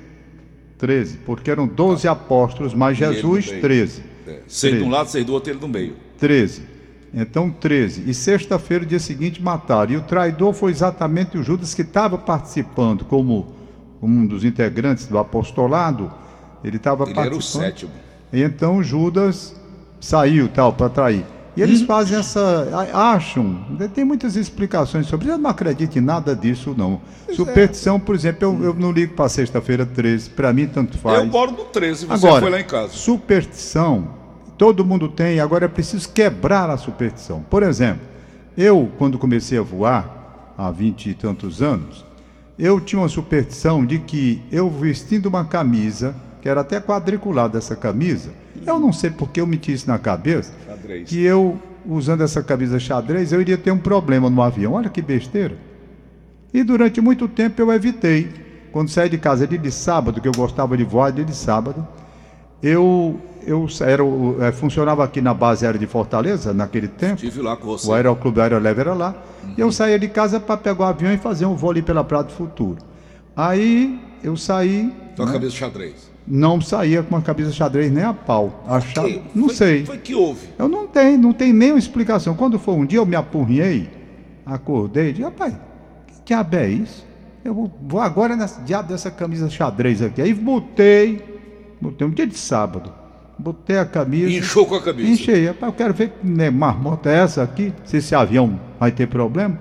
13, 0.80 1.18
porque 1.26 1.52
eram 1.52 1.68
12 1.68 2.08
apóstolos, 2.08 2.74
mas 2.74 2.98
E 2.98 3.00
Jesus, 3.00 3.46
no 3.46 3.52
meio. 3.52 3.62
13. 3.62 4.04
É, 4.26 4.40
seis 4.48 4.74
de 4.74 4.80
um 4.80 4.84
13. 4.84 4.90
lado, 4.90 5.10
seis 5.10 5.26
do 5.26 5.34
outro, 5.34 5.52
ele 5.52 5.60
no 5.60 5.68
meio. 5.68 5.94
13. 6.18 6.73
Então, 7.14 7.50
13. 7.52 8.10
E 8.10 8.14
sexta-feira, 8.14 8.86
dia 8.86 9.00
seguinte, 9.00 9.42
mataram. 9.42 9.92
E 9.92 9.98
o 9.98 10.02
traidor 10.02 10.54
foi 10.54 10.72
exatamente 10.72 11.38
o 11.38 11.44
Judas 11.44 11.74
que 11.74 11.84
estava 11.84 12.18
participando 12.18 13.06
como 13.06 13.54
um 14.02 14.26
dos 14.26 14.44
integrantes 14.44 15.06
do 15.06 15.18
apostolado. 15.18 16.12
Ele 16.64 16.78
estava 16.78 17.04
Ele 17.04 17.12
era 17.12 17.22
o 17.28 17.32
participando. 17.32 17.62
sétimo. 17.64 17.92
E 18.32 18.42
então 18.42 18.82
Judas 18.82 19.56
saiu 20.00 20.50
tal 20.50 20.74
para 20.74 20.90
trair. 20.90 21.24
E 21.56 21.62
eles 21.62 21.84
fazem 21.84 22.18
essa. 22.18 22.68
acham, 22.94 23.64
tem 23.94 24.04
muitas 24.04 24.36
explicações 24.36 25.06
sobre 25.06 25.28
isso. 25.28 25.36
Eu 25.36 25.38
não 25.38 25.52
acredito 25.52 25.96
em 25.98 26.02
nada 26.02 26.36
disso, 26.36 26.74
não. 26.76 27.00
é. 27.28 27.34
Superstição, 27.34 28.00
por 28.00 28.16
exemplo, 28.16 28.48
eu, 28.60 28.64
eu 28.64 28.74
não 28.74 28.92
ligo 28.92 29.14
para 29.14 29.30
sexta-feira 29.30 29.86
13. 29.86 30.32
Para 30.32 30.52
mim, 30.52 30.66
tanto 30.66 30.98
faz. 30.98 31.20
Eu 31.20 31.28
moro 31.28 31.52
no 31.52 31.66
13, 31.66 32.08
você 32.08 32.26
Agora, 32.26 32.42
foi 32.42 32.50
lá 32.50 32.60
em 32.60 32.64
casa. 32.64 32.94
superstição 32.94 34.23
todo 34.58 34.86
mundo 34.86 35.08
tem, 35.08 35.40
agora 35.40 35.66
é 35.66 35.68
preciso 35.68 36.10
quebrar 36.10 36.70
a 36.70 36.78
superstição. 36.78 37.44
Por 37.50 37.64
exemplo, 37.64 38.02
eu, 38.58 38.92
quando 38.98 39.18
comecei 39.18 39.58
a 39.58 39.62
voar, 39.62 40.54
há 40.58 40.70
vinte 40.72 41.10
e 41.10 41.14
tantos 41.14 41.62
anos, 41.62 42.06
eu 42.58 42.80
tinha 42.80 43.02
uma 43.02 43.10
superstição 43.10 43.86
de 43.86 44.00
que 44.00 44.42
eu 44.52 44.70
vestindo 44.70 45.26
uma 45.26 45.46
camisa, 45.46 46.16
que 46.42 46.48
era 46.48 46.62
até 46.62 46.80
quadriculada 46.80 47.58
essa 47.58 47.76
camisa, 47.76 48.32
eu 48.66 48.80
não 48.80 48.94
sei 48.94 49.10
porque 49.10 49.42
eu 49.42 49.48
meti 49.48 49.74
isso 49.74 49.88
na 49.88 49.98
cabeça, 49.98 50.54
Xadrez. 50.66 51.10
que 51.10 51.22
eu, 51.22 51.60
usando 51.86 52.22
essa 52.22 52.44
camisa 52.44 52.80
xadrez, 52.80 53.34
eu 53.34 53.42
iria 53.42 53.58
ter 53.58 53.72
um 53.72 53.78
problema 53.78 54.30
no 54.30 54.42
avião. 54.42 54.74
Olha 54.74 54.90
que 54.90 55.02
besteira. 55.02 55.58
E 56.54 56.64
durante 56.64 57.02
muito 57.02 57.28
tempo 57.28 57.62
eu 57.62 57.72
evitei. 57.74 58.30
Quando 58.72 58.90
saí 58.90 59.10
de 59.10 59.18
casa 59.18 59.48
dia 59.48 59.58
de 59.58 59.72
sábado, 59.72 60.22
que 60.22 60.28
eu 60.28 60.32
gostava 60.32 60.78
de 60.78 60.84
voar 60.84 61.12
dia 61.12 61.26
de 61.26 61.36
sábado, 61.36 61.88
eu, 62.62 63.20
eu 63.46 63.68
era, 63.82 64.04
o- 64.04 64.38
eh, 64.42 64.52
funcionava 64.52 65.04
aqui 65.04 65.22
na 65.22 65.34
base 65.34 65.66
aérea 65.66 65.80
de 65.80 65.88
Fortaleza, 65.88 66.54
naquele 66.54 66.88
tempo. 66.88 67.16
Estive 67.16 67.42
lá 67.42 67.56
com 67.56 67.68
você. 67.68 67.88
O 67.88 67.94
Aeroclube 67.94 68.40
Aeroleve 68.42 68.82
era 68.82 68.94
lá. 68.94 69.16
E 69.58 69.60
eu 69.62 69.72
saía 69.72 69.98
de 70.00 70.08
casa 70.08 70.40
para 70.40 70.58
pegar 70.58 70.80
o 70.86 70.88
avião 70.88 71.12
e 71.14 71.18
fazer 71.18 71.46
um 71.46 71.56
voo 71.56 71.72
ali 71.72 71.82
pela 71.82 72.04
Praia 72.04 72.24
do 72.24 72.32
Futuro. 72.32 72.78
Aí 73.36 74.00
eu 74.24 74.36
saí, 74.38 74.94
Tua 75.16 75.32
cabeça 75.32 75.56
xadrez. 75.56 76.12
não 76.28 76.62
saía 76.62 77.04
com 77.04 77.16
uma 77.16 77.22
camisa 77.22 77.52
xadrez 77.52 77.92
nem 77.92 78.04
a 78.04 78.14
pau. 78.14 78.64
Achava, 78.68 79.08
Que- 79.08 79.22
não 79.36 79.48
foi- 79.48 79.56
sei. 79.56 79.86
Foi 79.86 79.98
que 79.98 80.16
houve. 80.16 80.48
Eu 80.58 80.68
não 80.70 80.88
tenho, 80.88 81.18
não 81.18 81.34
tem 81.34 81.52
nenhuma 81.52 81.80
explicação. 81.80 82.36
Quando 82.36 82.58
foi 82.58 82.74
um 82.76 82.86
dia 82.86 83.00
eu 83.00 83.06
me 83.06 83.16
apurrinhei, 83.16 83.90
acordei 84.46 85.10
e 85.10 85.12
disse, 85.14 85.24
rapaz, 85.24 85.54
que 86.08 86.14
diabo 86.26 86.56
é 86.56 86.70
isso? 86.70 87.06
Eu 87.44 87.54
vou, 87.54 87.72
vou 87.82 88.00
agora 88.00 88.36
nesse 88.38 88.62
diabo 88.62 88.88
dessa 88.88 89.12
camisa 89.12 89.50
xadrez 89.50 90.02
aqui. 90.02 90.22
Aí 90.22 90.34
botei, 90.34 91.22
botei 91.82 92.08
um 92.08 92.12
dia 92.12 92.26
de 92.26 92.38
sábado, 92.38 92.94
botei 93.38 93.78
a 93.78 93.86
camisa. 93.86 94.30
Inchou 94.30 94.66
com 94.66 94.76
a 94.76 94.82
cabeça. 94.82 95.10
Enchei. 95.10 95.48
Rapaz, 95.48 95.72
eu 95.72 95.78
quero 95.78 95.94
ver 95.94 96.10
que 96.10 96.28
né, 96.28 96.50
marmota 96.50 97.10
é 97.10 97.20
essa 97.20 97.44
aqui, 97.44 97.74
se 97.86 97.98
esse 97.98 98.16
avião 98.16 98.60
vai 98.80 98.92
ter 98.92 99.08
problema. 99.08 99.60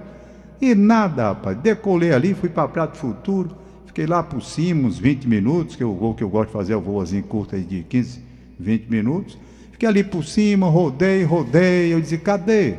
E 0.60 0.74
nada, 0.74 1.28
rapaz. 1.28 1.56
Decolei 1.58 2.12
ali, 2.12 2.34
fui 2.34 2.48
para 2.48 2.68
Prato 2.68 2.96
Futuro, 2.96 3.50
fiquei 3.86 4.06
lá 4.06 4.22
por 4.22 4.42
cima 4.42 4.86
uns 4.86 4.98
20 4.98 5.26
minutos, 5.26 5.76
que 5.76 5.82
é 5.82 5.86
o 5.86 5.94
voo 5.94 6.14
que 6.14 6.22
eu 6.22 6.28
gosto 6.28 6.48
de 6.48 6.52
fazer, 6.52 6.72
é 6.72 6.76
o 6.76 6.80
voozinho 6.80 7.24
curto 7.24 7.56
aí 7.56 7.62
de 7.62 7.82
15, 7.82 8.20
20 8.58 8.86
minutos. 8.88 9.38
Fiquei 9.72 9.88
ali 9.88 10.04
por 10.04 10.24
cima, 10.24 10.68
rodei, 10.68 11.24
rodei, 11.24 11.92
eu 11.92 12.00
disse, 12.00 12.18
cadê? 12.18 12.76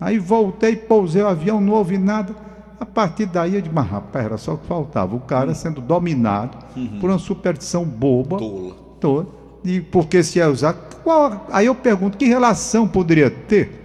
Aí 0.00 0.18
voltei, 0.18 0.76
pousei 0.76 1.22
o 1.22 1.28
avião, 1.28 1.60
não 1.60 1.74
houve 1.74 1.96
nada. 1.96 2.34
A 2.78 2.86
partir 2.86 3.26
daí 3.26 3.54
eu 3.54 3.60
disse, 3.60 3.74
mas 3.74 3.86
rapaz, 3.88 4.24
era 4.24 4.36
só 4.36 4.54
o 4.54 4.58
que 4.58 4.66
faltava. 4.66 5.14
O 5.14 5.20
cara 5.20 5.54
sendo 5.54 5.80
dominado 5.80 6.58
por 7.00 7.08
uma 7.08 7.18
superstição 7.18 7.84
boba. 7.84 8.38
Tola. 8.38 8.74
Tô. 9.00 9.41
E 9.64 9.80
porque 9.80 10.22
se 10.22 10.38
ia 10.38 10.50
usar. 10.50 10.74
Qual, 11.04 11.46
aí 11.50 11.66
eu 11.66 11.74
pergunto, 11.74 12.16
que 12.16 12.26
relação 12.26 12.86
poderia 12.86 13.30
ter? 13.30 13.80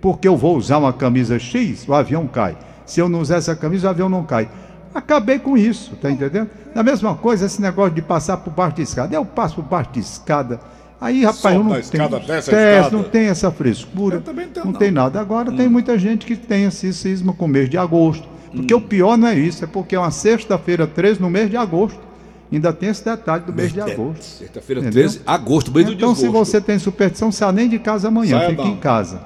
Porque 0.00 0.26
eu 0.26 0.36
vou 0.36 0.56
usar 0.56 0.78
uma 0.78 0.92
camisa 0.92 1.38
X, 1.38 1.86
o 1.86 1.94
avião 1.94 2.26
cai. 2.26 2.56
Se 2.84 3.00
eu 3.00 3.08
não 3.08 3.20
usar 3.20 3.36
essa 3.36 3.54
camisa, 3.54 3.86
o 3.86 3.90
avião 3.90 4.08
não 4.08 4.24
cai. 4.24 4.48
Acabei 4.94 5.38
com 5.38 5.56
isso, 5.56 5.96
tá 5.96 6.10
entendendo? 6.10 6.50
Da 6.74 6.82
mesma 6.82 7.14
coisa, 7.14 7.46
esse 7.46 7.62
negócio 7.62 7.94
de 7.94 8.02
passar 8.02 8.38
por 8.38 8.52
baixo 8.52 8.76
de 8.76 8.82
escada. 8.82 9.14
Eu 9.14 9.24
passo 9.24 9.56
por 9.56 9.64
baixo 9.64 9.90
de 9.92 10.00
escada. 10.00 10.60
Aí, 11.00 11.24
rapaz, 11.24 11.40
Solta 11.40 11.56
eu 11.56 11.64
não 11.64 11.80
tenho. 11.80 12.26
desce 12.26 12.50
Desce, 12.50 12.92
não 12.92 13.02
tem 13.02 13.26
essa 13.26 13.50
frescura. 13.50 14.16
Eu 14.16 14.22
também 14.22 14.46
não 14.46 14.52
tenho, 14.52 14.66
não 14.66 14.72
não. 14.72 14.78
tem 14.78 14.90
nada. 14.90 15.20
Agora 15.20 15.50
tem 15.50 15.68
muita 15.68 15.98
gente 15.98 16.24
que 16.24 16.36
tem 16.36 16.64
esse 16.64 16.92
cisma 16.92 17.32
com 17.32 17.46
o 17.46 17.48
mês 17.48 17.68
de 17.68 17.76
agosto. 17.76 18.28
Hum. 18.52 18.58
Porque 18.58 18.74
o 18.74 18.80
pior 18.80 19.16
não 19.16 19.28
é 19.28 19.34
isso, 19.34 19.64
é 19.64 19.66
porque 19.66 19.96
é 19.96 19.98
uma 19.98 20.10
sexta-feira 20.10 20.86
13 20.86 21.20
no 21.20 21.28
mês 21.28 21.50
de 21.50 21.56
agosto. 21.56 21.98
Ainda 22.52 22.72
tem 22.72 22.90
esse 22.90 23.02
detalhe 23.04 23.44
do 23.44 23.52
mês 23.52 23.72
de 23.72 23.80
agosto. 23.80 24.22
Sexta-feira 24.22 24.80
Entendeu? 24.82 25.02
13, 25.08 25.20
agosto, 25.26 25.72
mês 25.72 25.86
do 25.86 25.92
Então, 25.92 26.14
se 26.14 26.28
você 26.28 26.60
tem 26.60 26.78
superstição, 26.78 27.32
sai 27.32 27.50
nem 27.52 27.68
de 27.68 27.78
casa 27.78 28.08
amanhã, 28.08 28.38
Saia 28.38 28.50
fica 28.50 28.62
não. 28.62 28.70
em 28.72 28.76
casa. 28.76 29.22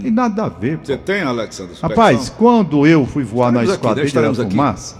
Tem 0.00 0.10
nada 0.10 0.44
a 0.44 0.48
ver. 0.48 0.78
pô. 0.78 0.84
Você 0.86 0.96
tem, 0.96 1.22
Alexandre? 1.22 1.76
Rapaz, 1.80 2.28
quando 2.28 2.84
eu 2.84 3.06
fui 3.06 3.22
voar 3.22 3.52
na 3.52 3.62
Estaremos 3.62 3.70
aqui, 3.70 3.70
né? 3.70 3.74
Esquadrilha 3.76 4.06
Estaremos 4.06 4.38
da 4.38 4.42
aqui. 4.44 4.52
Fumaça, 4.52 4.96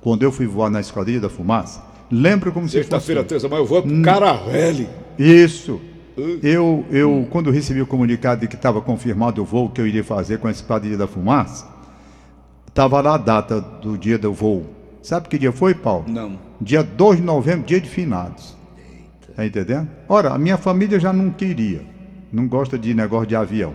quando 0.00 0.22
eu 0.22 0.32
fui 0.32 0.46
voar 0.46 0.70
na 0.70 0.80
Esquadrilha 0.80 1.20
da 1.20 1.28
Fumaça, 1.28 1.82
lembro 2.10 2.50
como 2.50 2.66
se 2.66 2.72
fosse... 2.78 2.84
Sexta-feira 2.84 3.22
13, 3.24 3.46
mas 3.48 3.58
eu 3.58 3.66
vou 3.66 3.78
Hum. 3.80 3.82
pro 3.82 4.02
Caravelle. 4.02 4.88
Isso. 5.18 5.78
Eu, 6.42 6.82
eu 6.90 7.26
quando 7.30 7.50
recebi 7.50 7.82
o 7.82 7.86
comunicado 7.86 8.40
de 8.40 8.48
que 8.48 8.54
estava 8.54 8.80
confirmado 8.80 9.42
o 9.42 9.44
voo 9.44 9.68
que 9.68 9.82
eu 9.82 9.86
iria 9.86 10.02
fazer 10.02 10.38
com 10.38 10.48
a 10.48 10.50
Esquadrilha 10.50 10.96
da 10.96 11.06
Fumaça, 11.06 11.66
estava 12.66 13.02
lá 13.02 13.16
a 13.16 13.18
data 13.18 13.60
do 13.60 13.98
dia 13.98 14.16
do 14.16 14.32
voo. 14.32 14.64
Sabe 15.02 15.28
que 15.28 15.38
dia 15.38 15.52
foi, 15.52 15.74
Paulo? 15.74 16.06
Não. 16.08 16.38
Dia 16.60 16.82
2 16.82 17.18
de 17.18 17.22
novembro, 17.22 17.66
dia 17.66 17.80
de 17.80 17.88
finados. 17.88 18.56
Tá 19.34 19.44
entendendo? 19.44 19.88
Ora, 20.08 20.30
a 20.30 20.38
minha 20.38 20.56
família 20.56 20.98
já 20.98 21.12
não 21.12 21.30
queria. 21.30 21.82
Não 22.32 22.48
gosta 22.48 22.78
de 22.78 22.94
negócio 22.94 23.26
de 23.26 23.36
avião. 23.36 23.74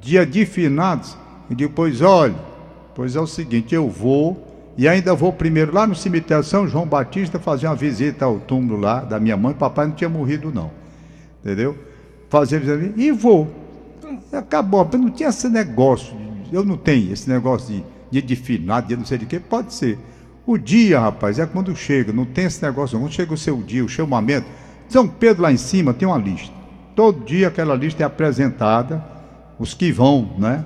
Dia 0.00 0.26
de 0.26 0.44
finados, 0.44 1.16
e 1.48 1.54
depois, 1.54 2.00
olha, 2.00 2.34
pois 2.94 3.16
é 3.16 3.20
o 3.20 3.26
seguinte, 3.26 3.74
eu 3.74 3.88
vou 3.88 4.50
e 4.76 4.88
ainda 4.88 5.14
vou 5.14 5.32
primeiro 5.32 5.74
lá 5.74 5.86
no 5.86 5.94
cemitério 5.94 6.42
São 6.42 6.66
João 6.66 6.86
Batista 6.86 7.38
fazer 7.38 7.66
uma 7.66 7.76
visita 7.76 8.24
ao 8.24 8.38
túmulo 8.38 8.80
lá 8.80 9.00
da 9.00 9.20
minha 9.20 9.36
mãe. 9.36 9.52
Papai 9.52 9.86
não 9.86 9.94
tinha 9.94 10.08
morrido, 10.08 10.52
não. 10.52 10.70
Entendeu? 11.44 11.76
Fazer 12.28 12.60
visita 12.60 12.94
e 12.96 13.10
vou. 13.10 13.48
Acabou, 14.32 14.88
não 14.92 15.10
tinha 15.10 15.28
esse 15.28 15.48
negócio. 15.48 16.16
Eu 16.52 16.64
não 16.64 16.76
tenho 16.76 17.12
esse 17.12 17.28
negócio 17.28 17.74
de 17.74 17.84
dia 18.10 18.22
de 18.22 18.36
finado, 18.36 18.88
dia 18.88 18.96
não 18.96 19.04
sei 19.04 19.18
de 19.18 19.26
quê. 19.26 19.38
Pode 19.38 19.74
ser. 19.74 19.98
O 20.50 20.58
dia, 20.58 20.98
rapaz, 20.98 21.38
é 21.38 21.46
quando 21.46 21.76
chega, 21.76 22.12
não 22.12 22.24
tem 22.24 22.46
esse 22.46 22.60
negócio. 22.60 22.96
não. 22.98 23.04
Quando 23.06 23.12
chega 23.14 23.32
o 23.32 23.36
seu 23.36 23.62
dia, 23.62 23.84
o 23.84 23.88
chamamento. 23.88 24.48
São 24.88 25.06
Pedro 25.06 25.44
lá 25.44 25.52
em 25.52 25.56
cima 25.56 25.94
tem 25.94 26.08
uma 26.08 26.18
lista. 26.18 26.52
Todo 26.96 27.24
dia 27.24 27.46
aquela 27.46 27.76
lista 27.76 28.02
é 28.02 28.06
apresentada. 28.06 29.00
Os 29.60 29.74
que 29.74 29.92
vão, 29.92 30.34
né? 30.38 30.64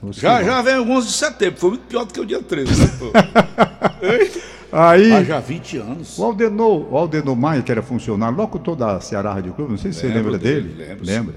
Os 0.00 0.14
que 0.14 0.22
Já, 0.22 0.36
vão. 0.36 0.44
já 0.44 0.62
vem 0.62 0.78
o 0.78 0.88
11 0.92 1.06
de 1.08 1.12
setembro, 1.14 1.58
foi 1.58 1.70
muito 1.70 1.86
pior 1.86 2.04
do 2.04 2.12
que 2.14 2.20
o 2.20 2.24
dia 2.24 2.40
13, 2.40 2.80
né, 2.80 2.90
pô? 3.00 3.10
Aí. 4.70 5.12
Ah, 5.12 5.24
já 5.24 5.40
20 5.40 5.76
anos. 5.78 6.18
O 6.18 6.24
Aldenor, 6.24 6.92
o 6.92 6.96
Aldenor 6.96 7.34
Maia, 7.34 7.62
que 7.62 7.72
era 7.72 7.82
funcionário, 7.82 8.36
locutor 8.36 8.76
da 8.76 9.00
Ceará 9.00 9.32
Rádio 9.32 9.54
Clube, 9.54 9.72
não 9.72 9.78
sei 9.78 9.92
se 9.92 10.00
você 10.00 10.06
Lembro 10.06 10.22
lembra 10.32 10.38
dele, 10.38 10.68
dele. 10.68 10.88
lembro. 10.88 11.04
Lembra? 11.04 11.34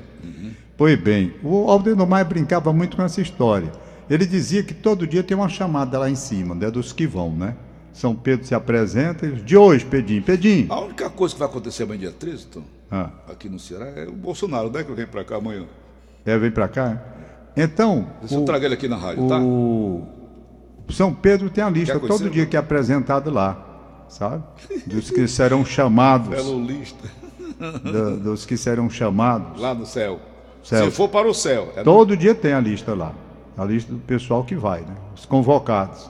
Pois 0.77 0.99
bem, 0.99 1.33
o 1.43 1.69
Aldenor 1.71 2.07
Maia 2.07 2.23
brincava 2.23 2.71
muito 2.71 2.95
com 2.97 3.01
essa 3.03 3.19
história. 3.19 3.71
Ele 4.07 4.27
dizia 4.27 4.61
que 4.61 4.75
todo 4.75 5.07
dia 5.07 5.23
tem 5.23 5.35
uma 5.35 5.49
chamada 5.49 5.97
lá 5.97 6.07
em 6.07 6.15
cima, 6.15 6.53
né, 6.53 6.69
dos 6.69 6.93
que 6.93 7.07
vão, 7.07 7.31
né? 7.31 7.55
São 7.93 8.15
Pedro 8.15 8.45
se 8.45 8.55
apresenta 8.55 9.25
e 9.25 9.31
diz, 9.31 9.43
de 9.45 9.57
hoje, 9.57 9.85
Pedinho, 9.85 10.21
Pedinho. 10.23 10.71
A 10.71 10.79
única 10.81 11.09
coisa 11.09 11.33
que 11.35 11.39
vai 11.39 11.47
acontecer 11.49 11.83
amanhã, 11.83 11.99
dia 11.99 12.11
13, 12.11 12.45
então, 12.49 12.63
Ah, 12.91 13.09
aqui 13.29 13.49
no 13.49 13.59
Ceará, 13.59 13.87
é 13.95 14.05
o 14.07 14.11
Bolsonaro, 14.13 14.71
né? 14.71 14.83
Que 14.83 14.91
vem 14.93 15.05
pra 15.05 15.23
cá 15.23 15.35
amanhã. 15.37 15.65
é, 16.25 16.37
vem 16.37 16.51
pra 16.51 16.67
cá. 16.67 17.01
Então, 17.57 18.07
Deixa 18.21 18.35
eu 18.35 18.45
trago 18.45 18.63
ele 18.65 18.73
aqui 18.75 18.87
na 18.87 18.95
rádio, 18.95 19.27
tá? 19.27 19.37
o 19.39 20.03
São 20.89 21.13
Pedro 21.13 21.49
tem 21.49 21.63
a 21.63 21.69
lista 21.69 21.99
todo 21.99 22.29
dia 22.29 22.45
que 22.45 22.55
é 22.55 22.59
apresentado 22.59 23.29
lá, 23.29 24.05
sabe? 24.07 24.43
Dos 24.87 25.09
que 25.09 25.27
serão 25.27 25.63
chamados, 25.65 26.29
Belo 26.29 26.63
lista. 26.63 27.07
da- 27.59 28.15
dos 28.15 28.45
que 28.45 28.55
serão 28.55 28.89
chamados. 28.89 29.59
Lá 29.59 29.73
no 29.73 29.85
céu. 29.85 30.19
Céu. 30.63 30.85
Se 30.85 30.91
for 30.91 31.09
para 31.09 31.27
o 31.27 31.33
céu. 31.33 31.71
É 31.75 31.83
Todo 31.83 32.15
dia 32.15 32.33
tem 32.35 32.53
a 32.53 32.59
lista 32.59 32.93
lá. 32.93 33.13
A 33.57 33.65
lista 33.65 33.91
do 33.91 33.99
pessoal 33.99 34.43
que 34.43 34.55
vai, 34.55 34.81
né? 34.81 34.95
Os 35.15 35.25
convocados. 35.25 36.09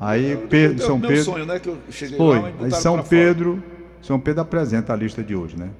Aí 0.00 0.36
Pedro, 0.48 0.84
São 0.84 1.00
Pedro. 1.00 1.24
sonho, 1.24 1.46
né? 1.46 1.58
Que 1.58 1.68
eu 1.68 1.78
cheguei 1.90 2.16
Foi. 2.16 2.40
lá 2.40 2.50
e 2.60 2.64
Aí 2.64 2.70
São 2.72 2.94
pra 2.94 3.02
fora. 3.02 3.08
Pedro. 3.08 3.62
São 4.00 4.20
Pedro 4.20 4.42
apresenta 4.42 4.92
a 4.92 4.96
lista 4.96 5.22
de 5.22 5.34
hoje, 5.34 5.56
né? 5.56 5.70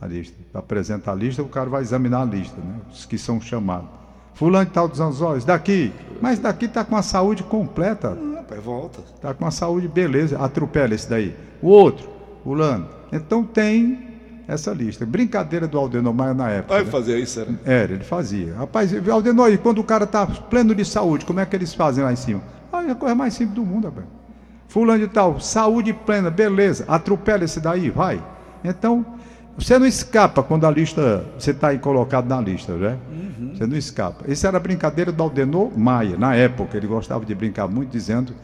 A 0.00 0.06
lista. 0.06 0.36
Apresenta 0.52 1.10
a 1.10 1.14
lista, 1.14 1.42
o 1.42 1.48
cara 1.48 1.70
vai 1.70 1.80
examinar 1.80 2.22
a 2.22 2.24
lista, 2.24 2.60
né? 2.60 2.80
Os 2.90 3.06
que 3.06 3.16
são 3.16 3.40
chamados. 3.40 3.88
Fulano 4.34 4.66
de 4.66 4.72
tal 4.72 4.86
dos 4.86 5.00
anzóis, 5.00 5.44
daqui. 5.44 5.90
Mas 6.20 6.38
daqui 6.38 6.68
tá 6.68 6.84
com 6.84 6.94
a 6.96 7.02
saúde 7.02 7.42
completa. 7.42 8.16
Ah, 8.20 8.36
Rapaz, 8.36 8.62
volta. 8.62 9.00
Tá 9.20 9.32
com 9.32 9.46
a 9.46 9.50
saúde, 9.50 9.88
beleza. 9.88 10.38
Atropela 10.38 10.94
esse 10.94 11.08
daí. 11.08 11.34
O 11.62 11.68
outro, 11.68 12.06
fulano. 12.44 12.86
Então 13.10 13.42
tem 13.42 14.06
essa 14.46 14.72
lista. 14.72 15.06
Brincadeira 15.06 15.66
do 15.66 15.78
Aldenor 15.78 16.12
Maia 16.12 16.34
na 16.34 16.50
época. 16.50 16.74
Vai 16.74 16.84
né? 16.84 16.90
fazer 16.90 17.18
isso, 17.18 17.40
era? 17.40 17.54
Era, 17.64 17.92
ele 17.94 18.04
fazia. 18.04 18.54
Rapaz, 18.54 18.92
Aldenor, 19.08 19.50
e 19.50 19.56
quando 19.56 19.78
o 19.78 19.84
cara 19.84 20.06
tá 20.06 20.26
pleno 20.26 20.74
de 20.74 20.84
saúde, 20.84 21.24
como 21.24 21.40
é 21.40 21.46
que 21.46 21.56
eles 21.56 21.74
fazem 21.74 22.04
lá 22.04 22.12
em 22.12 22.16
cima? 22.16 22.42
É 22.86 22.90
a 22.92 22.94
coisa 22.94 23.14
mais 23.14 23.34
simples 23.34 23.54
do 23.54 23.64
mundo, 23.64 23.86
rapaz. 23.86 24.06
Fulano 24.68 24.98
de 24.98 25.08
tal, 25.08 25.40
saúde 25.40 25.92
plena, 25.92 26.30
beleza. 26.30 26.84
Atropela 26.88 27.44
esse 27.44 27.60
daí, 27.60 27.90
vai. 27.90 28.22
Então, 28.64 29.04
você 29.56 29.78
não 29.78 29.86
escapa 29.86 30.42
quando 30.42 30.66
a 30.66 30.70
lista, 30.70 31.24
você 31.38 31.52
está 31.52 31.68
aí 31.68 31.78
colocado 31.78 32.28
na 32.28 32.40
lista, 32.40 32.74
né? 32.74 32.98
Você 33.54 33.66
não 33.66 33.76
escapa. 33.76 34.30
Isso 34.30 34.46
era 34.46 34.58
a 34.58 34.60
brincadeira 34.60 35.10
do 35.10 35.22
Aldenor 35.22 35.76
Maia, 35.78 36.16
na 36.16 36.34
época. 36.34 36.76
Ele 36.76 36.86
gostava 36.86 37.24
de 37.24 37.34
brincar 37.34 37.66
muito, 37.66 37.90
dizendo. 37.90 38.34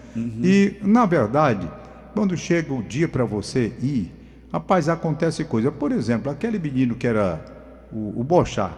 E, 0.42 0.76
na 0.82 1.04
verdade, 1.04 1.68
quando 2.14 2.36
chega 2.36 2.72
o 2.72 2.82
dia 2.82 3.08
para 3.08 3.24
você 3.24 3.72
ir, 3.82 4.10
rapaz, 4.52 4.88
acontece 4.88 5.44
coisa. 5.44 5.70
Por 5.70 5.92
exemplo, 5.92 6.32
aquele 6.32 6.58
menino 6.58 6.94
que 6.94 7.06
era 7.06 7.44
o, 7.92 8.20
o 8.20 8.24
Bochá, 8.24 8.70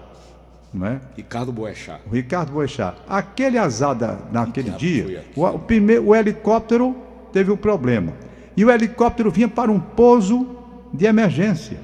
não 0.75 0.87
é? 0.89 1.01
Ricardo 1.17 1.53
Boechat. 1.53 2.01
O 2.11 2.15
Ricardo 2.15 2.53
Boechat. 2.53 2.97
Aquele 3.09 3.57
azar 3.59 3.95
da- 3.95 4.19
naquele 4.33 4.71
dia, 4.71 5.25
o, 5.37 5.45
o 5.47 5.59
primeiro, 5.59 6.09
o 6.09 6.15
helicóptero 6.17 6.97
teve 7.33 7.51
um 7.53 7.57
problema. 7.57 8.13
E 8.57 8.65
o 8.65 8.71
helicóptero 8.71 9.31
vinha 9.31 9.49
para 9.49 9.71
um 9.71 9.79
pouso 9.81 10.47
de 10.93 11.07
emergência. 11.07 11.79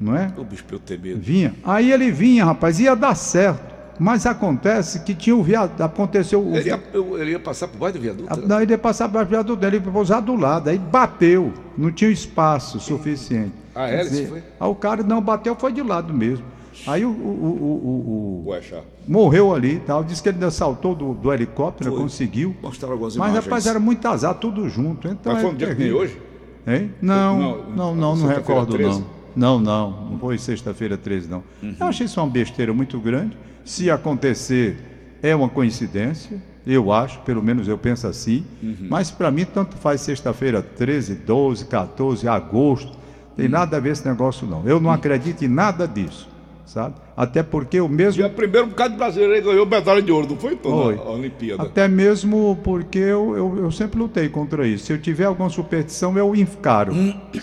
não 0.00 0.16
é? 0.16 0.32
O 0.36 0.44
bicho 0.44 0.64
pra 0.64 0.76
eu 0.76 0.80
ter 0.80 0.98
medo. 0.98 1.20
Vinha. 1.20 1.54
Aí 1.64 1.92
ele 1.92 2.10
vinha, 2.10 2.44
rapaz, 2.44 2.78
ia 2.80 2.94
dar 2.96 3.14
certo. 3.14 3.68
Mas 4.02 4.24
acontece 4.24 5.00
que 5.00 5.14
tinha 5.14 5.36
o 5.36 5.42
viaduto, 5.42 5.82
aconteceu 5.82 6.40
o 6.42 6.56
Ele 6.56 6.70
ia, 6.70 6.80
ele 7.20 7.30
ia 7.32 7.38
passar 7.38 7.68
por 7.68 7.76
baixo 7.76 7.98
do 7.98 8.00
viaduto? 8.00 8.32
a- 8.32 8.36
Não, 8.46 8.62
ele 8.62 8.72
ia 8.72 8.78
passar 8.78 9.10
para 9.10 9.22
o 9.22 9.26
viaduto 9.26 9.60
dele, 9.60 9.76
ele 9.76 9.84
ia 9.84 9.92
pousar 9.92 10.20
do 10.20 10.34
lado, 10.36 10.70
aí 10.70 10.78
bateu, 10.78 11.52
não 11.76 11.92
tinha 11.92 12.10
espaço 12.10 12.80
suficiente. 12.80 13.52
A 13.74 13.86
Quer 13.86 13.94
hélice 14.00 14.10
dizer, 14.10 14.28
foi? 14.28 14.38
Aí 14.58 14.68
o 14.68 14.74
cara 14.74 15.02
não 15.02 15.20
bateu, 15.20 15.54
foi 15.54 15.70
de 15.70 15.82
lado 15.82 16.14
mesmo. 16.14 16.44
Aí 16.86 17.04
o, 17.04 17.10
o- 17.10 17.12
o- 17.12 18.44
o- 18.46 18.82
morreu 19.06 19.54
ali 19.54 19.74
e 19.76 19.80
tal. 19.80 20.02
Disse 20.04 20.22
que 20.22 20.28
ele 20.28 20.36
ainda 20.36 20.50
saltou 20.50 20.94
do, 20.94 21.14
do 21.14 21.32
helicóptero, 21.32 21.90
Foi. 21.90 22.00
conseguiu. 22.00 22.54
Mostrar 22.62 22.90
algumas 22.90 23.16
Mas, 23.16 23.28
imagens. 23.28 23.44
rapaz, 23.44 23.66
era 23.66 23.78
muito 23.80 24.06
azar, 24.08 24.34
tudo 24.34 24.68
junto. 24.68 25.06
Então 25.08 25.32
Mas 25.32 25.42
é 25.42 25.44
foi 25.46 25.54
um 25.54 25.56
dia 25.56 25.74
que 25.74 25.92
hoje? 25.92 26.20
Hein? 26.66 26.92
Não, 27.00 27.38
Não, 27.74 27.94
não, 27.94 28.16
não, 28.16 28.26
recordo 28.26 28.72
13? 28.72 29.00
não. 29.00 29.20
Não, 29.36 29.60
não, 29.60 30.10
não 30.10 30.18
foi 30.18 30.36
sexta-feira 30.38 30.96
13 30.96 31.28
não. 31.28 31.42
Uhum. 31.62 31.74
Eu 31.78 31.86
achei 31.86 32.04
isso 32.06 32.20
uma 32.20 32.28
besteira 32.28 32.72
muito 32.74 32.98
grande. 32.98 33.36
Se 33.64 33.88
acontecer, 33.90 35.18
é 35.22 35.34
uma 35.36 35.48
coincidência, 35.48 36.42
eu 36.66 36.92
acho, 36.92 37.20
pelo 37.20 37.42
menos 37.42 37.68
eu 37.68 37.78
penso 37.78 38.06
assim. 38.06 38.44
Uhum. 38.62 38.88
Mas 38.90 39.10
para 39.10 39.30
mim, 39.30 39.44
tanto 39.44 39.76
faz 39.76 40.00
sexta-feira 40.00 40.60
13, 40.62 41.14
12, 41.14 41.64
14, 41.66 42.26
agosto, 42.28 42.92
tem 43.36 43.46
Uhum. 43.46 43.52
nada 43.52 43.76
a 43.76 43.80
ver 43.80 43.92
esse 43.92 44.06
negócio 44.06 44.46
não. 44.46 44.66
Eu 44.66 44.80
não 44.80 44.90
acredito 44.90 45.44
em 45.44 45.48
nada 45.48 45.86
disso, 45.86 46.28
sabe? 46.72 46.94
Até 47.16 47.42
porque 47.42 47.80
o 47.80 47.88
mesmo 47.88 48.22
Dia 48.22 48.30
primeiro, 48.30 48.68
bocado 48.68 48.92
de 48.92 48.98
brasileiro 48.98 49.34
aí 49.34 49.40
ganhou 49.40 49.66
medalha 49.66 50.00
de 50.00 50.12
ouro, 50.12 50.28
não 50.30 50.36
foi? 50.36 50.56
Foi. 50.56 50.94
Na 50.94 51.02
Olimpíada. 51.02 51.62
Até 51.64 51.88
mesmo 51.88 52.58
porque 52.62 52.98
eu, 52.98 53.36
eu, 53.36 53.58
eu 53.64 53.72
sempre 53.72 53.98
lutei 53.98 54.28
contra 54.28 54.66
isso. 54.66 54.86
Se 54.86 54.92
eu 54.92 55.00
tiver 55.00 55.24
alguma 55.24 55.50
superstição, 55.50 56.16
eu 56.16 56.34
encaro. 56.34 56.94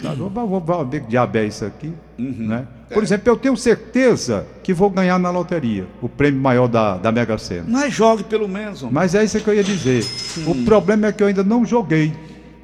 sabe? 0.02 0.22
Eu 0.22 0.30
vou, 0.30 0.48
vou, 0.48 0.62
vou 0.62 0.86
ver 0.86 1.02
que 1.02 1.08
diabo 1.08 1.38
é 1.38 1.46
isso 1.46 1.66
aqui. 1.66 1.92
Né? 2.18 2.66
Por 2.92 3.04
exemplo, 3.04 3.30
eu 3.30 3.36
tenho 3.36 3.56
certeza 3.58 4.48
que 4.64 4.74
vou 4.74 4.90
ganhar 4.90 5.20
na 5.20 5.30
loteria 5.30 5.86
o 6.02 6.08
prêmio 6.08 6.42
maior 6.42 6.68
da, 6.68 6.98
da 6.98 7.12
Mega 7.12 7.38
Sena. 7.38 7.66
Mas 7.68 7.94
jogue 7.94 8.24
pelo 8.24 8.48
menos, 8.48 8.82
homem. 8.82 8.94
Mas 8.94 9.14
é 9.14 9.24
isso 9.24 9.40
que 9.42 9.50
eu 9.50 9.54
ia 9.54 9.64
dizer. 9.64 10.04
O 10.48 10.64
problema 10.64 11.08
é 11.08 11.12
que 11.12 11.22
eu 11.22 11.28
ainda 11.28 11.44
não 11.44 11.66
joguei. 11.66 12.14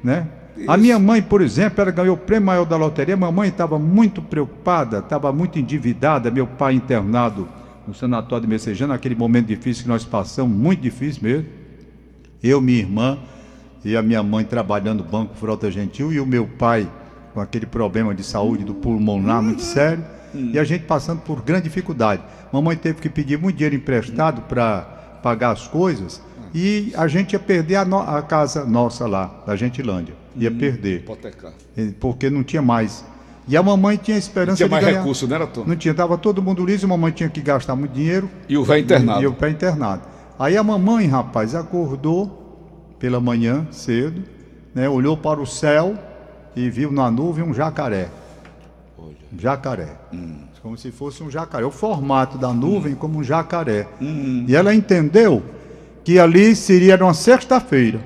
Né? 0.02 0.26
A 0.68 0.76
minha 0.76 0.98
mãe, 0.98 1.20
por 1.20 1.40
exemplo, 1.40 1.80
ela 1.82 1.90
ganhou 1.90 2.14
o 2.14 2.18
prêmio 2.18 2.46
maior 2.46 2.64
da 2.64 2.76
loteria. 2.76 3.16
Mamãe 3.16 3.48
estava 3.48 3.78
muito 3.78 4.22
preocupada, 4.22 4.98
estava 4.98 5.32
muito 5.32 5.58
endividada. 5.58 6.30
Meu 6.30 6.46
pai 6.46 6.74
internado 6.74 7.48
no 7.88 7.92
sanatório 7.94 8.42
de 8.46 8.48
Messejana, 8.48 8.94
naquele 8.94 9.14
momento 9.14 9.46
difícil 9.46 9.82
que 9.82 9.88
nós 9.88 10.04
passamos, 10.04 10.56
muito 10.56 10.80
difícil 10.80 11.22
mesmo. 11.22 11.46
Eu, 12.42 12.60
minha 12.60 12.78
irmã 12.78 13.18
e 13.84 13.96
a 13.96 14.02
minha 14.02 14.22
mãe 14.22 14.44
trabalhando 14.44 15.02
no 15.04 15.10
Banco 15.10 15.34
Frota 15.34 15.70
Gentil 15.70 16.12
e 16.12 16.20
o 16.20 16.26
meu 16.26 16.46
pai 16.46 16.88
com 17.34 17.40
aquele 17.40 17.66
problema 17.66 18.14
de 18.14 18.22
saúde 18.22 18.64
do 18.64 18.74
pulmonar 18.74 19.42
muito 19.42 19.62
sério. 19.62 20.04
E 20.34 20.58
a 20.58 20.64
gente 20.64 20.84
passando 20.84 21.20
por 21.20 21.42
grande 21.42 21.64
dificuldade. 21.64 22.22
Mamãe 22.52 22.76
teve 22.76 23.00
que 23.00 23.08
pedir 23.08 23.38
muito 23.38 23.56
dinheiro 23.56 23.74
emprestado 23.76 24.42
para 24.42 24.82
pagar 25.22 25.50
as 25.50 25.66
coisas 25.68 26.22
e 26.54 26.92
a 26.96 27.06
gente 27.08 27.32
ia 27.32 27.38
perder 27.38 27.76
a, 27.76 27.84
no- 27.84 27.98
a 28.00 28.22
casa 28.22 28.64
nossa 28.64 29.06
lá, 29.06 29.42
da 29.46 29.54
Gentilândia. 29.56 30.14
Ia 30.36 30.50
perder, 30.50 31.00
Hipotecar. 31.00 31.52
porque 32.00 32.28
não 32.30 32.42
tinha 32.42 32.62
mais. 32.62 33.04
E 33.46 33.56
a 33.56 33.62
mamãe 33.62 33.96
tinha 33.96 34.16
esperança 34.16 34.56
Tinha 34.56 34.68
de 34.68 34.70
mais 34.72 34.84
ganhar. 34.84 34.98
recurso, 35.00 35.28
não 35.28 35.36
era, 35.36 35.46
Tom? 35.46 35.64
Não 35.66 35.76
tinha, 35.76 35.92
estava 35.92 36.16
todo 36.16 36.42
mundo 36.42 36.64
liso, 36.64 36.86
a 36.86 36.88
mamãe 36.88 37.12
tinha 37.12 37.28
que 37.28 37.40
gastar 37.42 37.76
muito 37.76 37.92
dinheiro. 37.92 38.28
E 38.48 38.56
o 38.56 38.64
velho 38.64 38.82
internado. 38.84 39.22
E 39.22 39.26
o 39.26 39.32
pé 39.34 39.50
internado. 39.50 40.02
Aí 40.38 40.56
a 40.56 40.62
mamãe, 40.62 41.06
rapaz, 41.06 41.54
acordou 41.54 42.96
pela 42.98 43.20
manhã 43.20 43.66
cedo, 43.70 44.22
né, 44.74 44.88
olhou 44.88 45.16
para 45.16 45.40
o 45.40 45.46
céu 45.46 45.94
e 46.56 46.70
viu 46.70 46.90
na 46.90 47.10
nuvem 47.10 47.44
um 47.44 47.52
jacaré. 47.52 48.08
Um 48.98 49.12
jacaré. 49.38 49.88
Como 50.62 50.78
se 50.78 50.90
fosse 50.90 51.22
um 51.22 51.30
jacaré. 51.30 51.66
O 51.66 51.70
formato 51.70 52.38
da 52.38 52.52
nuvem 52.52 52.94
como 52.94 53.18
um 53.18 53.22
jacaré. 53.22 53.86
E 54.00 54.56
ela 54.56 54.74
entendeu 54.74 55.42
que 56.02 56.18
ali 56.18 56.56
seria 56.56 56.96
numa 56.96 57.12
sexta-feira. 57.12 58.00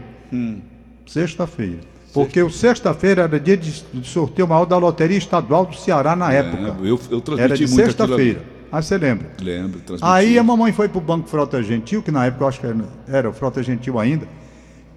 Sexta-feira. 1.06 1.78
Porque 2.18 2.42
o 2.42 2.50
sexta-feira 2.50 3.22
era 3.22 3.38
dia 3.38 3.56
de 3.56 3.84
sorteio 4.02 4.48
maior 4.48 4.64
da 4.64 4.76
Loteria 4.76 5.16
Estadual 5.16 5.66
do 5.66 5.76
Ceará 5.76 6.16
na 6.16 6.32
época. 6.32 6.76
É, 6.82 6.88
eu, 6.88 7.00
eu 7.10 7.20
transmiti 7.20 7.40
Era 7.40 7.56
de 7.56 7.68
sexta-feira. 7.68 8.42
Aí 8.72 8.82
você 8.82 8.98
lembra? 8.98 9.30
Lembro, 9.40 9.80
transmiti. 9.80 10.12
Aí 10.12 10.36
a 10.36 10.42
mamãe 10.42 10.72
foi 10.72 10.88
para 10.88 10.98
o 10.98 11.00
Banco 11.00 11.28
Frota 11.28 11.62
Gentil, 11.62 12.02
que 12.02 12.10
na 12.10 12.26
época 12.26 12.42
eu 12.42 12.48
acho 12.48 12.60
que 12.60 12.66
era, 12.66 12.76
era 13.06 13.30
o 13.30 13.32
Frota 13.32 13.62
Gentil 13.62 14.00
ainda, 14.00 14.26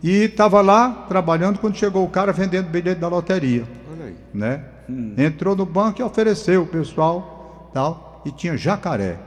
e 0.02 0.24
estava 0.24 0.62
lá 0.62 1.06
trabalhando 1.08 1.60
quando 1.60 1.76
chegou 1.76 2.04
o 2.04 2.10
cara 2.10 2.34
vendendo 2.34 2.70
bilhete 2.70 3.00
da 3.00 3.08
loteria. 3.08 3.66
Olha 3.92 4.06
aí. 4.06 4.16
Né? 4.34 4.64
Entrou 5.16 5.56
no 5.56 5.66
banco 5.66 6.02
e 6.02 6.04
ofereceu 6.04 6.64
o 6.64 6.66
pessoal 6.66 7.70
tal, 7.72 8.24
e 8.26 8.32
tinha 8.32 8.58
jacaré. 8.58 9.20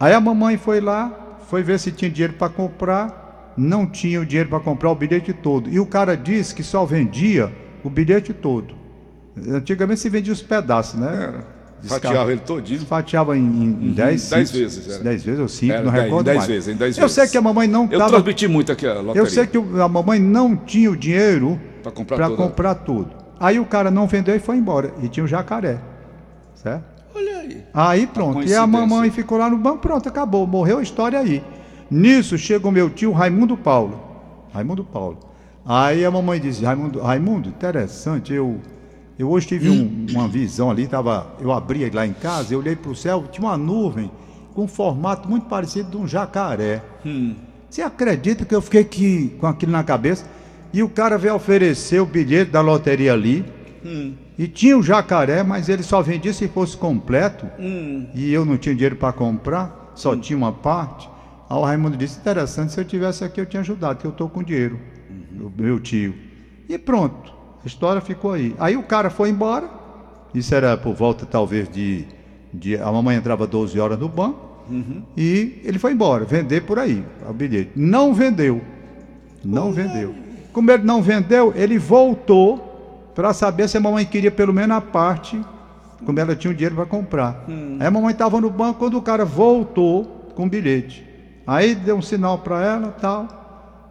Aí 0.00 0.14
a 0.14 0.20
mamãe 0.20 0.56
foi 0.56 0.80
lá, 0.80 1.36
foi 1.48 1.62
ver 1.62 1.78
se 1.78 1.92
tinha 1.92 2.10
dinheiro 2.10 2.32
para 2.32 2.48
comprar, 2.48 3.25
não 3.56 3.86
tinha 3.86 4.20
o 4.20 4.26
dinheiro 4.26 4.48
para 4.50 4.60
comprar 4.60 4.90
o 4.90 4.94
bilhete 4.94 5.32
todo. 5.32 5.68
E 5.70 5.78
o 5.80 5.86
cara 5.86 6.16
disse 6.16 6.54
que 6.54 6.62
só 6.62 6.84
vendia 6.84 7.52
o 7.84 7.90
bilhete 7.90 8.32
todo. 8.32 8.74
Antigamente 9.48 10.00
se 10.00 10.08
vendia 10.08 10.32
os 10.32 10.42
pedaços, 10.42 10.98
né? 10.98 11.08
Era. 11.12 11.56
Fatiava 11.82 12.32
ele 12.32 12.40
todinho. 12.40 12.80
fatiava 12.80 13.36
em, 13.36 13.40
em, 13.42 13.88
em 13.88 13.92
10 13.92 13.96
dez 14.30 14.48
cinco, 14.48 14.58
vezes, 14.62 14.88
era. 14.94 15.04
10 15.04 15.22
vezes 15.22 15.40
ou 15.40 15.46
5, 15.46 15.72
Era 15.72 15.82
não 15.84 15.92
dez- 15.92 16.04
recordo 16.04 16.24
dez 16.24 16.36
mais. 16.38 16.48
vezes, 16.48 16.74
em 16.74 16.76
dez 16.76 16.98
eu 16.98 17.08
sei 17.08 17.22
vezes. 17.22 17.32
que 17.32 17.38
a 17.38 17.42
mamãe 17.42 17.68
não 17.68 17.88
Eu 17.90 18.06
transmiti 18.06 18.48
muito 18.48 18.72
aqui 18.72 18.86
a 18.86 18.94
loteria. 18.94 19.20
Eu 19.20 19.26
sei 19.26 19.46
que 19.46 19.58
a 19.58 19.88
mamãe 19.88 20.18
não 20.18 20.56
tinha 20.56 20.90
o 20.90 20.96
dinheiro 20.96 21.60
Pra 21.82 21.92
comprar 21.92 22.16
pra 22.16 22.26
tudo. 22.28 22.36
comprar 22.38 22.74
tudo. 22.76 23.10
Aí 23.38 23.60
o 23.60 23.66
cara 23.66 23.90
não 23.90 24.06
vendeu 24.08 24.34
e 24.34 24.38
foi 24.38 24.56
embora. 24.56 24.94
E 25.02 25.08
tinha 25.08 25.22
o 25.22 25.28
jacaré. 25.28 25.78
Certo? 26.54 26.82
Olha 27.14 27.36
aí. 27.38 27.62
Aí 27.74 28.06
pronto. 28.06 28.42
E 28.42 28.54
a 28.54 28.66
mamãe 28.66 29.10
ficou 29.10 29.36
lá 29.38 29.48
no 29.50 29.58
banco, 29.58 29.78
pronto, 29.78 30.08
acabou. 30.08 30.46
Morreu 30.46 30.78
a 30.78 30.82
história 30.82 31.18
aí. 31.18 31.44
Nisso 31.90 32.36
chega 32.36 32.66
o 32.66 32.72
meu 32.72 32.90
tio 32.90 33.12
Raimundo 33.12 33.56
Paulo. 33.56 34.00
Raimundo 34.52 34.84
Paulo. 34.84 35.18
Aí 35.64 36.04
a 36.04 36.10
mamãe 36.10 36.40
disse, 36.40 36.64
Raimundo, 36.64 37.00
Raimundo, 37.00 37.48
interessante, 37.48 38.32
eu, 38.32 38.60
eu 39.18 39.28
hoje 39.30 39.46
tive 39.48 39.68
um- 39.68 40.06
uma 40.10 40.28
visão 40.28 40.70
ali, 40.70 40.86
tava, 40.86 41.26
eu 41.40 41.52
abri 41.52 41.88
lá 41.90 42.06
em 42.06 42.12
casa, 42.12 42.54
eu 42.54 42.58
olhei 42.60 42.76
para 42.76 42.90
o 42.90 42.96
céu, 42.96 43.24
tinha 43.30 43.46
uma 43.46 43.56
nuvem 43.56 44.10
com 44.54 44.64
um 44.64 44.68
formato 44.68 45.28
muito 45.28 45.46
parecido 45.46 45.90
de 45.90 45.96
um 45.96 46.06
jacaré. 46.06 46.82
Você 47.68 47.82
acredita 47.82 48.44
que 48.44 48.54
eu 48.54 48.62
fiquei 48.62 48.80
aqui, 48.80 49.36
com 49.40 49.46
aquilo 49.46 49.72
na 49.72 49.82
cabeça? 49.82 50.24
E 50.72 50.82
o 50.82 50.88
cara 50.88 51.18
veio 51.18 51.34
oferecer 51.34 52.00
o 52.00 52.06
bilhete 52.06 52.50
da 52.50 52.60
loteria 52.60 53.12
ali. 53.12 53.44
E 54.38 54.46
tinha 54.48 54.76
o 54.78 54.82
jacaré, 54.82 55.42
mas 55.42 55.68
ele 55.68 55.82
só 55.82 56.00
vendia 56.02 56.32
se 56.32 56.46
fosse 56.48 56.76
completo. 56.76 57.46
E 58.14 58.32
eu 58.32 58.44
não 58.44 58.56
tinha 58.56 58.74
dinheiro 58.74 58.96
para 58.96 59.12
comprar, 59.12 59.92
só 59.94 60.14
tinha 60.16 60.36
uma 60.36 60.52
parte. 60.52 61.08
Aí 61.48 61.56
o 61.56 61.62
Raimundo 61.62 61.96
disse: 61.96 62.18
interessante, 62.18 62.72
se 62.72 62.80
eu 62.80 62.84
tivesse 62.84 63.24
aqui 63.24 63.40
eu 63.40 63.46
tinha 63.46 63.60
ajudado, 63.60 63.98
que 63.98 64.06
eu 64.06 64.10
estou 64.10 64.28
com 64.28 64.42
dinheiro. 64.42 64.78
O 65.40 65.50
meu 65.56 65.78
tio. 65.78 66.14
E 66.68 66.76
pronto, 66.78 67.32
a 67.62 67.66
história 67.66 68.00
ficou 68.00 68.32
aí. 68.32 68.54
Aí 68.58 68.76
o 68.76 68.82
cara 68.82 69.10
foi 69.10 69.30
embora. 69.30 69.68
Isso 70.34 70.54
era 70.54 70.76
por 70.76 70.94
volta, 70.94 71.24
talvez, 71.24 71.68
de. 71.68 72.04
de 72.52 72.76
a 72.76 72.90
mamãe 72.90 73.16
entrava 73.16 73.46
12 73.46 73.78
horas 73.78 73.98
no 73.98 74.08
banco. 74.08 74.46
E 75.16 75.60
ele 75.64 75.78
foi 75.78 75.92
embora, 75.92 76.24
vender 76.24 76.62
por 76.62 76.78
aí 76.78 77.04
o 77.28 77.32
bilhete. 77.32 77.70
Não 77.76 78.12
vendeu. 78.12 78.60
Não 79.44 79.70
vendeu. 79.72 80.12
Como 80.52 80.70
ele 80.70 80.82
não 80.82 81.00
vendeu, 81.00 81.52
ele 81.54 81.78
voltou 81.78 83.10
para 83.14 83.32
saber 83.32 83.68
se 83.68 83.76
a 83.76 83.80
mamãe 83.80 84.04
queria 84.04 84.30
pelo 84.30 84.52
menos 84.52 84.76
a 84.76 84.80
parte, 84.80 85.40
como 86.04 86.18
ela 86.18 86.34
tinha 86.34 86.50
o 86.50 86.54
dinheiro 86.54 86.74
para 86.74 86.86
comprar. 86.86 87.44
Aí 87.78 87.86
a 87.86 87.90
mamãe 87.90 88.12
estava 88.12 88.40
no 88.40 88.50
banco 88.50 88.80
quando 88.80 88.98
o 88.98 89.02
cara 89.02 89.24
voltou 89.24 90.32
com 90.34 90.46
o 90.46 90.48
bilhete. 90.48 91.06
Aí 91.46 91.74
deu 91.74 91.96
um 91.96 92.02
sinal 92.02 92.38
para 92.38 92.62
ela, 92.64 92.94
tal. 93.00 93.28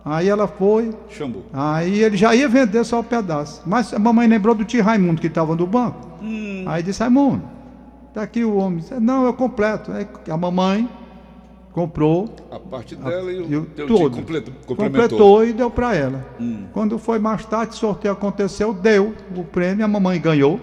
Aí 0.03 0.27
ela 0.29 0.47
foi. 0.47 0.93
Xambu. 1.09 1.43
Aí 1.51 2.03
ele 2.03 2.15
já 2.17 2.35
ia 2.35 2.47
vender 2.47 2.83
só 2.83 2.99
o 2.99 3.03
pedaço. 3.03 3.63
Mas 3.65 3.93
a 3.93 3.97
mamãe 3.99 4.27
lembrou 4.27 4.53
do 4.53 4.63
tio 4.63 4.83
Raimundo 4.83 5.19
que 5.19 5.27
estava 5.27 5.55
no 5.55 5.65
banco. 5.65 6.07
Aí 6.67 6.83
disse: 6.83 6.99
Raimundo, 6.99 7.41
tá 8.13 8.21
aqui 8.21 8.43
o 8.43 8.55
homem. 8.57 8.79
Disse, 8.79 8.99
Não, 8.99 9.25
eu 9.25 9.33
completo. 9.33 9.91
Aí 9.91 10.07
a 10.29 10.37
mamãe 10.37 10.87
comprou 11.71 12.33
A 12.51 12.57
parte 12.57 12.95
dela 12.95 13.29
e 13.31 13.41
o, 13.41 13.51
e 13.51 13.57
o 13.57 13.65
teu 13.65 13.85
todo. 13.87 14.15
completou, 14.15 14.53
completou 14.65 15.43
e 15.45 15.51
deu 15.51 15.69
para 15.69 15.93
ela. 15.95 16.25
Quando 16.71 16.97
foi 16.97 17.19
mais 17.19 17.43
tarde, 17.45 17.73
o 17.73 17.75
sorteio 17.75 18.13
aconteceu, 18.13 18.73
deu 18.73 19.13
o 19.35 19.43
prêmio, 19.43 19.83
a 19.83 19.87
mamãe 19.87 20.19
ganhou 20.21 20.59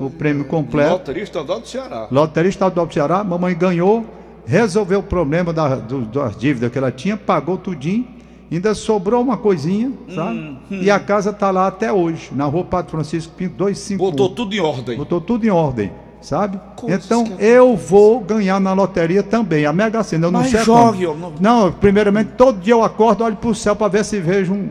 o 0.00 0.08
prêmio 0.10 0.46
completo. 0.46 0.92
Loteria 0.92 1.22
Estadual 1.22 1.60
do 1.60 1.68
Ceará. 1.68 2.08
Loteria 2.10 2.48
Estadual 2.48 2.86
do 2.86 2.92
Ceará, 2.94 3.22
mamãe 3.22 3.54
ganhou, 3.54 4.06
resolveu 4.46 5.00
o 5.00 5.02
problema 5.02 5.52
da, 5.52 5.76
do- 5.76 6.02
das 6.06 6.36
dívidas 6.36 6.70
que 6.70 6.78
ela 6.78 6.90
tinha, 6.90 7.16
pagou 7.16 7.56
tudinho, 7.58 8.06
ainda 8.50 8.74
sobrou 8.74 9.22
uma 9.22 9.36
coisinha, 9.36 9.92
sabe? 10.14 10.58
E 10.70 10.90
a 10.90 10.98
casa 10.98 11.30
está 11.30 11.50
lá 11.50 11.66
até 11.68 11.92
hoje, 11.92 12.30
na 12.32 12.44
rua 12.46 12.64
Padre 12.64 12.90
Francisco 12.90 13.32
Pinto 13.36 13.54
251. 13.56 13.98
Botou 14.10 14.28
tudo 14.30 14.54
em 14.54 14.60
ordem. 14.60 14.96
Botou 14.98 15.20
tudo 15.20 15.46
em 15.46 15.50
ordem, 15.50 15.92
sabe? 16.20 16.58
Coisas 16.76 17.04
então 17.04 17.24
eu 17.38 17.76
vou 17.76 18.20
ganhar 18.20 18.58
na 18.60 18.72
loteria 18.72 19.22
também, 19.22 19.66
a 19.66 19.72
Mega 19.72 20.02
Sena. 20.02 20.26
Eu 20.26 20.30
não 20.32 20.40
Mas 20.40 20.50
sei 20.50 20.64
jogue, 20.64 21.06
como. 21.06 21.26
ó, 21.26 21.30
Não, 21.40 21.70
primeiramente, 21.72 22.32
todo 22.36 22.58
dia 22.60 22.74
eu 22.74 22.82
acordo, 22.82 23.22
olho 23.24 23.36
pro 23.36 23.54
céu 23.54 23.76
para 23.76 23.86
ver 23.88 24.04
se 24.04 24.18
vejo 24.18 24.52
um, 24.52 24.68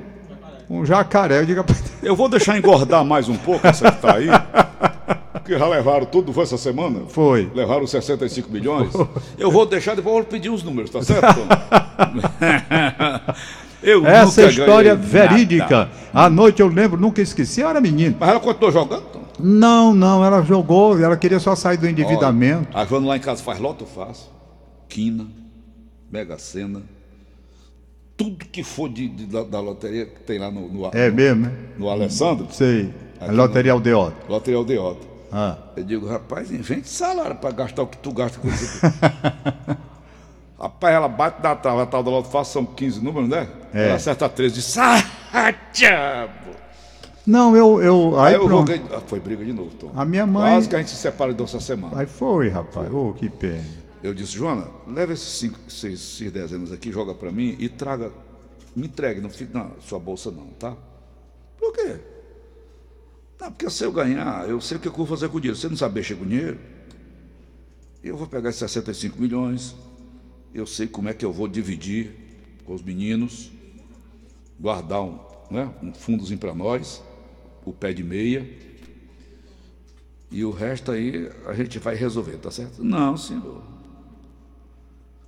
um 0.70 0.86
jacaré. 0.86 1.40
Eu 1.40 1.46
digo, 1.46 1.64
Eu 2.04 2.16
vou 2.16 2.28
deixar 2.30 2.58
engordar 2.58 3.04
mais 3.06 3.28
um 3.30 3.36
pouco 3.38 3.66
essa 3.68 3.92
que 3.92 4.02
tá 4.02 4.16
aí. 4.16 4.28
Porque 5.50 5.58
já 5.58 5.68
levaram 5.68 6.06
tudo, 6.06 6.32
foi 6.32 6.44
essa 6.44 6.60
semana? 6.60 7.02
Foi. 7.08 7.50
Levaram 7.56 7.88
65 7.88 8.52
milhões. 8.52 8.94
Eu 9.36 9.50
vou 9.50 9.66
deixar, 9.66 9.96
depois 9.96 10.16
eu 10.16 10.22
vou 10.22 10.32
pedir 10.32 10.52
os 10.52 10.62
números, 10.62 10.92
tá 10.92 11.02
certo? 11.02 11.26
eu 13.82 14.06
Essa 14.06 14.46
história 14.46 14.94
verídica. 14.94 15.86
Nada. 15.86 15.92
À 16.14 16.30
noite 16.30 16.62
eu 16.62 16.68
lembro, 16.68 17.02
nunca 17.02 17.20
esqueci, 17.20 17.62
eu 17.62 17.68
era 17.68 17.82
menino. 17.82 18.16
Mas 18.20 18.30
ela 18.30 18.40
continuou 18.40 18.72
jogando? 18.72 19.06
Não, 19.40 19.92
não, 19.92 20.24
ela 20.24 20.44
jogou, 20.44 21.02
ela 21.02 21.18
queria 21.18 21.40
só 21.40 21.56
sair 21.56 21.78
do 21.78 21.88
endividamento. 21.88 22.68
Olha, 22.72 22.84
a 22.84 22.86
Joana 22.86 23.08
lá 23.08 23.18
em 23.18 23.20
casa 23.20 23.42
faz 23.42 23.60
loto 23.60 23.88
fácil, 23.88 24.30
quina, 24.88 25.26
mega 26.12 26.38
sena, 26.38 26.84
tudo 28.16 28.46
que 28.46 28.62
for 28.62 28.88
de, 28.88 29.08
de 29.08 29.26
da, 29.26 29.42
da, 29.42 29.60
loteria 29.60 30.06
que 30.06 30.20
tem 30.20 30.38
lá 30.38 30.52
no, 30.52 30.70
no 30.70 30.92
É 30.94 31.10
mesmo, 31.10 31.48
né? 31.48 31.52
No 31.76 31.90
Alessandro. 31.90 32.46
Sei. 32.52 32.94
A 33.20 33.32
loteria 33.32 33.72
Aldeota. 33.72 34.16
Loteria 34.30 34.60
Aldeota. 34.60 35.10
Ah. 35.32 35.58
Eu 35.76 35.84
digo, 35.84 36.08
rapaz, 36.08 36.52
invente 36.52 36.90
salário 36.90 37.36
para 37.36 37.52
gastar 37.52 37.84
o 37.84 37.88
que 37.88 37.98
tu 37.98 38.12
gasta 38.12 38.40
com 38.40 38.48
isso 38.48 38.86
aqui. 38.86 39.78
rapaz, 40.60 40.96
ela 40.96 41.08
bate 41.08 41.42
na 41.42 41.56
trava, 41.56 41.84
a 41.84 41.86
tal 41.86 42.04
da 42.04 42.10
loto 42.10 42.46
são 42.46 42.66
15 42.66 43.04
números, 43.04 43.30
né? 43.30 43.48
É. 43.74 43.88
Ela 43.88 43.96
acerta 43.96 44.28
13 44.28 44.56
de 44.56 44.62
sai, 44.62 45.04
diabo! 45.74 46.50
Não, 47.30 47.56
eu. 47.56 47.80
eu 47.80 48.20
aí, 48.20 48.34
aí 48.34 48.42
eu 48.42 48.50
joguei. 48.50 48.82
Ah, 48.92 49.02
foi 49.06 49.20
briga 49.20 49.46
de 49.46 49.54
novo, 49.54 49.70
Tom. 49.76 49.92
A 49.96 50.04
minha 50.04 50.26
mãe. 50.26 50.54
Quase 50.54 50.68
que 50.68 50.76
a 50.76 50.80
gente 50.80 50.90
se 50.90 50.96
separa 50.96 51.32
de 51.32 51.44
essa 51.44 51.60
semana. 51.60 52.00
Aí 52.00 52.08
foi, 52.08 52.50
rapaz. 52.50 52.92
Ô, 52.92 53.10
oh, 53.10 53.14
que 53.14 53.30
pena. 53.30 53.64
Eu 54.02 54.16
disse, 54.16 54.32
Joana, 54.32 54.68
leva 54.88 55.14
esses 55.14 55.28
cinco, 55.38 55.60
seis, 55.68 56.00
seis 56.00 56.32
dezenas 56.32 56.72
aqui, 56.72 56.92
joga 56.92 57.14
para 57.14 57.32
mim 57.32 57.56
e 57.60 57.70
traga. 57.70 58.12
Me 58.76 58.88
entregue, 58.88 59.22
não 59.22 59.30
fique 59.30 59.54
na 59.54 59.68
sua 59.82 60.00
bolsa, 60.00 60.32
não, 60.32 60.48
tá? 60.58 60.76
Por 61.60 61.74
quê? 61.74 61.98
Não, 63.40 63.52
porque 63.52 63.70
se 63.70 63.84
eu 63.84 63.92
ganhar, 63.92 64.50
eu 64.50 64.60
sei 64.60 64.78
o 64.78 64.80
que 64.80 64.88
eu 64.88 64.92
vou 64.92 65.06
fazer 65.06 65.30
com 65.30 65.38
o 65.38 65.42
dinheiro. 65.42 65.58
Você 65.58 65.70
não 65.70 65.78
sabe 65.78 65.96
mexer 65.96 66.16
com 66.16 66.24
o 66.24 66.28
dinheiro? 66.28 66.60
Eu 68.04 68.18
vou 68.18 68.28
pegar 68.28 68.50
esses 68.50 68.60
65 68.60 69.22
milhões, 69.22 69.76
eu 70.54 70.66
sei 70.66 70.88
como 70.88 71.10
é 71.10 71.14
que 71.14 71.26
eu 71.26 71.32
vou 71.32 71.48
dividir 71.48 72.12
com 72.66 72.74
os 72.74 72.82
meninos, 72.82 73.52
guardar 74.60 75.02
um, 75.02 75.20
né, 75.52 75.70
um 75.82 75.94
fundozinho 75.94 76.40
para 76.40 76.54
nós 76.54 77.02
o 77.66 77.74
pé 77.74 77.94
de 77.94 78.04
meia. 78.04 78.48
E 80.32 80.44
o 80.46 80.52
resto 80.52 80.92
aí 80.92 81.30
a 81.46 81.54
gente 81.54 81.80
vai 81.80 81.96
resolver, 81.96 82.38
tá 82.38 82.52
certo? 82.52 82.84
Não, 82.84 83.18
senhor. 83.18 83.64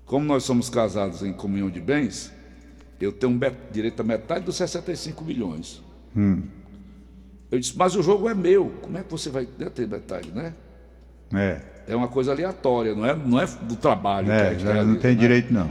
Como 0.06 0.26
nós 0.26 0.44
somos 0.44 0.70
casados 0.70 1.24
em 1.24 1.34
comunhão 1.34 1.70
de 1.70 1.80
bens, 1.80 2.32
eu 3.00 3.12
tenho 3.12 3.40
direito 3.72 4.00
a 4.00 4.04
metade 4.04 4.46
dos 4.46 4.58
65 4.58 5.24
milhões. 5.24 5.82
Hum. 6.16 6.44
Eu 7.52 7.60
disse, 7.60 7.78
mas 7.78 7.96
o 7.96 8.02
jogo 8.02 8.30
é 8.30 8.34
meu. 8.34 8.72
Como 8.82 8.98
é 8.98 9.04
que 9.04 9.12
você 9.12 9.30
vai 9.30 9.46
ter 9.46 9.88
metade, 9.88 10.32
né? 10.32 10.54
É. 11.34 11.62
É 11.88 11.96
uma 11.96 12.08
coisa 12.08 12.32
aleatória, 12.32 12.96
não 12.96 13.06
é, 13.06 13.16
não 13.16 13.40
é 13.42 13.46
do 13.46 13.76
trabalho. 13.76 14.32
É, 14.32 14.56
que 14.56 14.64
não 14.64 14.96
tem 14.96 15.12
né? 15.14 15.20
direito, 15.20 15.54
não. 15.54 15.70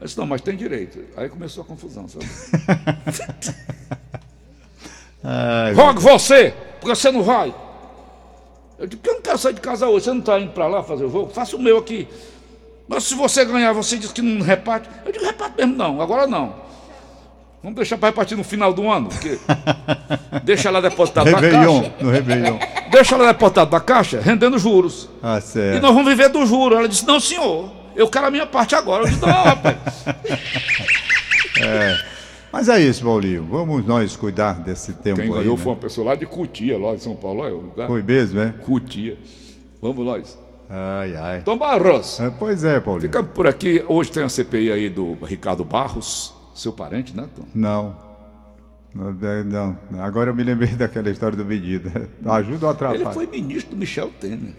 Eu 0.00 0.06
disse, 0.06 0.18
não, 0.18 0.26
mas 0.26 0.40
tem 0.40 0.56
direito. 0.56 0.98
Aí 1.16 1.28
começou 1.28 1.62
a 1.62 1.66
confusão, 1.66 2.08
sabe? 2.08 2.24
Ai, 5.22 5.74
Rogue 5.74 6.00
você, 6.00 6.54
porque 6.80 6.94
você 6.96 7.10
não 7.10 7.22
vai. 7.22 7.54
Eu 8.78 8.86
digo, 8.86 9.02
eu 9.06 9.14
não 9.14 9.20
quero 9.20 9.36
sair 9.36 9.52
de 9.52 9.60
casa 9.60 9.86
hoje, 9.86 10.06
você 10.06 10.10
não 10.10 10.20
está 10.20 10.40
indo 10.40 10.52
para 10.52 10.66
lá 10.66 10.82
fazer 10.82 11.04
o 11.04 11.10
jogo? 11.10 11.30
Faça 11.32 11.54
o 11.54 11.60
meu 11.60 11.76
aqui. 11.76 12.08
Mas 12.88 13.04
se 13.04 13.14
você 13.14 13.44
ganhar, 13.44 13.72
você 13.74 13.98
diz 13.98 14.10
que 14.10 14.22
não 14.22 14.42
reparte. 14.42 14.88
Eu 15.04 15.12
digo, 15.12 15.24
reparte 15.24 15.58
mesmo 15.58 15.76
não, 15.76 16.00
agora 16.00 16.26
não. 16.26 16.54
Vamos 17.62 17.76
deixar 17.76 17.98
para 17.98 18.08
repartir 18.08 18.38
no 18.38 18.42
final 18.42 18.72
do 18.72 18.90
ano, 18.90 19.10
porque 19.10 19.38
deixa 20.42 20.70
lá 20.70 20.80
depositado 20.80 21.30
na 21.30 21.40
caixa. 21.40 21.92
No 22.00 22.10
Réveillon. 22.10 22.58
Deixa 22.90 23.16
lá 23.16 23.32
depositado 23.32 23.70
na 23.70 23.80
caixa, 23.80 24.20
rendendo 24.20 24.58
juros. 24.58 25.08
Ah, 25.22 25.40
certo. 25.40 25.78
E 25.78 25.80
nós 25.80 25.94
vamos 25.94 26.08
viver 26.08 26.28
do 26.28 26.44
juro. 26.46 26.74
Ela 26.76 26.88
disse, 26.88 27.06
não, 27.06 27.20
senhor, 27.20 27.70
eu 27.94 28.08
quero 28.08 28.26
a 28.26 28.30
minha 28.30 28.46
parte 28.46 28.74
agora. 28.74 29.04
Eu 29.04 29.08
disse, 29.08 29.22
não, 29.22 29.44
rapaz. 29.44 29.76
É. 31.62 31.98
Mas 32.52 32.68
é 32.68 32.80
isso, 32.80 33.04
Paulinho. 33.04 33.44
Vamos 33.44 33.84
nós 33.84 34.16
cuidar 34.16 34.54
desse 34.54 34.94
tempo 34.94 35.20
Quem 35.20 35.26
aí. 35.26 35.38
ganhou 35.40 35.56
né? 35.56 35.62
foi 35.62 35.72
uma 35.72 35.78
pessoa 35.78 36.08
lá 36.08 36.14
de 36.14 36.24
Cutia, 36.24 36.78
lá 36.78 36.94
de 36.94 37.02
São 37.02 37.14
Paulo. 37.14 37.42
Olha, 37.42 37.52
lugar. 37.52 37.86
Foi 37.86 38.02
mesmo, 38.02 38.40
é? 38.40 38.54
Cutia. 38.64 39.18
Vamos 39.80 40.04
nós. 40.04 40.38
Ai, 40.68 41.16
ai. 41.16 41.42
Tom 41.42 41.56
Barros. 41.58 42.18
É, 42.18 42.30
pois 42.30 42.64
é, 42.64 42.80
Paulinho. 42.80 43.02
Ficamos 43.02 43.30
por 43.32 43.46
aqui. 43.46 43.84
Hoje 43.86 44.10
tem 44.10 44.22
a 44.22 44.28
CPI 44.28 44.72
aí 44.72 44.88
do 44.88 45.18
Ricardo 45.22 45.64
Barros, 45.64 46.32
seu 46.54 46.72
parente, 46.72 47.14
né, 47.16 47.28
Tom? 47.36 47.42
Não. 47.54 48.09
Não. 48.94 49.76
Agora 50.00 50.30
eu 50.30 50.34
me 50.34 50.42
lembrei 50.42 50.70
daquela 50.76 51.10
história 51.10 51.36
do 51.36 51.44
Medida. 51.44 52.08
Ajuda 52.24 52.66
ou 52.66 52.72
atrapalha? 52.72 53.02
Ele 53.02 53.12
foi 53.12 53.26
ministro 53.26 53.70
do 53.70 53.76
Michel 53.76 54.10
Temer. 54.20 54.54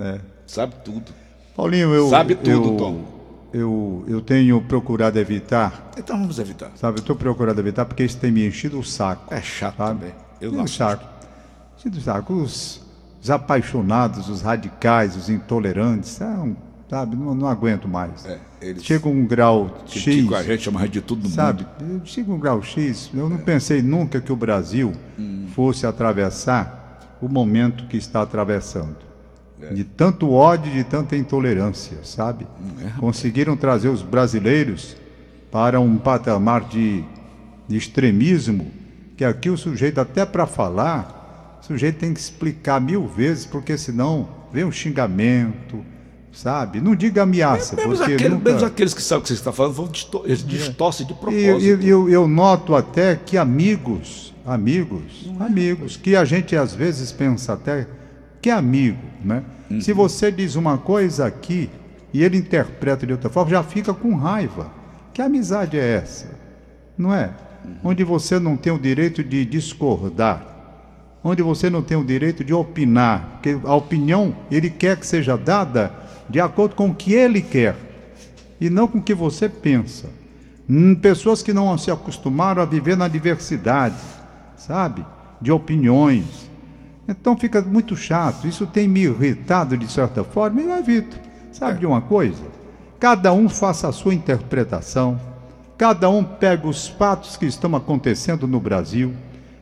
É. 0.00 0.20
Sabe 0.46 0.74
tudo. 0.84 1.12
Paulinho, 1.54 1.94
eu. 1.94 2.08
Sabe 2.08 2.34
tudo, 2.34 2.70
eu... 2.70 2.76
Tom 2.76 3.16
eu, 3.56 4.04
eu 4.06 4.20
tenho 4.20 4.60
procurado 4.60 5.18
evitar. 5.18 5.90
Então 5.96 6.18
vamos 6.18 6.38
evitar. 6.38 6.70
Sabe, 6.76 6.98
eu 6.98 7.00
estou 7.00 7.16
procurando 7.16 7.58
evitar 7.58 7.86
porque 7.86 8.04
isso 8.04 8.18
tem 8.18 8.30
me 8.30 8.46
enchido 8.46 8.78
o 8.78 8.84
saco. 8.84 9.32
É 9.32 9.40
chato 9.40 9.76
sabe? 9.76 10.00
também. 10.00 10.14
Eu 10.40 10.52
não 10.52 10.66
saco. 10.66 11.04
Enchido 11.78 11.98
o 11.98 12.00
saco. 12.00 12.34
Os, 12.34 12.82
os, 13.22 13.30
apaixonados, 13.30 14.28
os 14.28 14.42
radicais, 14.42 15.16
os 15.16 15.30
intolerantes, 15.30 16.10
são, 16.10 16.56
sabe, 16.88 17.16
não, 17.16 17.34
não 17.34 17.48
aguento 17.48 17.88
mais. 17.88 18.24
É, 18.26 18.38
chega 18.80 19.08
um 19.08 19.26
grau 19.26 19.82
X. 19.86 20.32
a 20.32 20.42
gente 20.42 20.62
chama 20.62 20.88
de 20.88 21.00
tudo 21.00 21.28
sabe, 21.28 21.66
mundo. 21.80 22.06
Chega 22.06 22.32
um 22.32 22.38
grau 22.38 22.62
X. 22.62 23.10
Eu 23.14 23.28
não 23.28 23.36
é. 23.36 23.40
pensei 23.40 23.82
nunca 23.82 24.20
que 24.20 24.32
o 24.32 24.36
Brasil 24.36 24.92
hum. 25.18 25.46
fosse 25.54 25.86
atravessar 25.86 27.18
o 27.20 27.28
momento 27.28 27.86
que 27.86 27.96
está 27.96 28.22
atravessando. 28.22 28.96
É. 29.60 29.72
De 29.72 29.84
tanto 29.84 30.30
ódio, 30.30 30.70
de 30.70 30.84
tanta 30.84 31.16
intolerância, 31.16 31.98
sabe? 32.04 32.46
É. 32.84 32.98
Conseguiram 32.98 33.56
trazer 33.56 33.88
os 33.88 34.02
brasileiros 34.02 34.96
para 35.50 35.80
um 35.80 35.96
patamar 35.96 36.68
de, 36.68 37.02
de 37.66 37.76
extremismo 37.76 38.70
que 39.16 39.24
aqui 39.24 39.48
o 39.48 39.56
sujeito, 39.56 39.98
até 39.98 40.26
para 40.26 40.46
falar, 40.46 41.58
o 41.62 41.64
sujeito 41.64 41.98
tem 41.98 42.12
que 42.12 42.20
explicar 42.20 42.80
mil 42.80 43.06
vezes, 43.06 43.46
porque 43.46 43.78
senão 43.78 44.28
vem 44.52 44.64
um 44.64 44.70
xingamento, 44.70 45.82
sabe? 46.36 46.80
Não 46.80 46.94
diga 46.94 47.22
ameaça. 47.22 47.80
É, 47.80 47.84
porque 47.84 48.12
aquele, 48.12 48.28
nunca... 48.28 48.52
mesmo 48.52 48.66
aqueles 48.66 48.92
que 48.92 49.02
sabem 49.02 49.20
o 49.20 49.22
que 49.22 49.28
você 49.28 49.34
está 49.34 49.52
falando, 49.52 49.72
vão 49.72 49.90
eles 50.24 50.42
é. 50.42 50.46
distorcem 50.46 51.06
de 51.06 51.14
propósito. 51.14 51.60
E, 51.60 51.68
eu, 51.68 51.80
eu, 51.80 52.08
eu 52.10 52.28
noto 52.28 52.74
até 52.74 53.16
que 53.16 53.38
amigos, 53.38 54.34
amigos, 54.44 55.30
é. 55.40 55.42
amigos, 55.42 55.96
que 55.96 56.14
a 56.14 56.24
gente 56.24 56.54
às 56.54 56.74
vezes 56.74 57.10
pensa 57.10 57.54
até 57.54 57.86
que 58.40 58.50
é 58.50 58.52
amigo, 58.52 59.02
né? 59.24 59.42
Uhum. 59.70 59.80
Se 59.80 59.92
você 59.94 60.30
diz 60.30 60.54
uma 60.56 60.76
coisa 60.76 61.26
aqui 61.26 61.70
e 62.12 62.22
ele 62.22 62.36
interpreta 62.36 63.06
de 63.06 63.12
outra 63.12 63.30
forma, 63.30 63.50
já 63.50 63.62
fica 63.62 63.94
com 63.94 64.14
raiva. 64.14 64.70
Que 65.14 65.22
amizade 65.22 65.78
é 65.78 65.94
essa? 65.94 66.28
Não 66.98 67.14
é? 67.14 67.30
Uhum. 67.64 67.90
Onde 67.90 68.04
você 68.04 68.38
não 68.38 68.58
tem 68.58 68.72
o 68.72 68.78
direito 68.78 69.24
de 69.24 69.42
discordar, 69.46 70.46
onde 71.24 71.42
você 71.42 71.70
não 71.70 71.82
tem 71.82 71.96
o 71.96 72.04
direito 72.04 72.44
de 72.44 72.52
opinar, 72.52 73.30
porque 73.32 73.58
a 73.64 73.74
opinião 73.74 74.36
ele 74.50 74.68
quer 74.68 74.98
que 74.98 75.06
seja 75.06 75.36
dada 75.36 76.05
de 76.28 76.40
acordo 76.40 76.74
com 76.74 76.90
o 76.90 76.94
que 76.94 77.12
ele 77.12 77.40
quer 77.40 77.76
e 78.60 78.70
não 78.70 78.88
com 78.88 78.98
o 78.98 79.02
que 79.02 79.14
você 79.14 79.48
pensa. 79.48 80.08
Hum, 80.68 80.94
pessoas 80.94 81.42
que 81.42 81.52
não 81.52 81.76
se 81.78 81.90
acostumaram 81.90 82.60
a 82.60 82.66
viver 82.66 82.96
na 82.96 83.08
diversidade, 83.08 83.96
sabe? 84.56 85.04
De 85.40 85.52
opiniões, 85.52 86.46
então 87.08 87.36
fica 87.36 87.62
muito 87.62 87.96
chato. 87.96 88.46
Isso 88.46 88.66
tem 88.66 88.88
me 88.88 89.04
irritado 89.04 89.76
de 89.76 89.90
certa 89.90 90.24
forma 90.24 90.60
e 90.60 90.64
eu 90.64 90.76
evito. 90.76 91.18
Sabe 91.52 91.76
é. 91.76 91.80
de 91.80 91.86
uma 91.86 92.00
coisa? 92.00 92.42
Cada 92.98 93.32
um 93.32 93.48
faça 93.48 93.88
a 93.88 93.92
sua 93.92 94.14
interpretação, 94.14 95.20
cada 95.76 96.08
um 96.08 96.24
pega 96.24 96.66
os 96.66 96.88
fatos 96.88 97.36
que 97.36 97.46
estão 97.46 97.76
acontecendo 97.76 98.48
no 98.48 98.58
Brasil. 98.58 99.12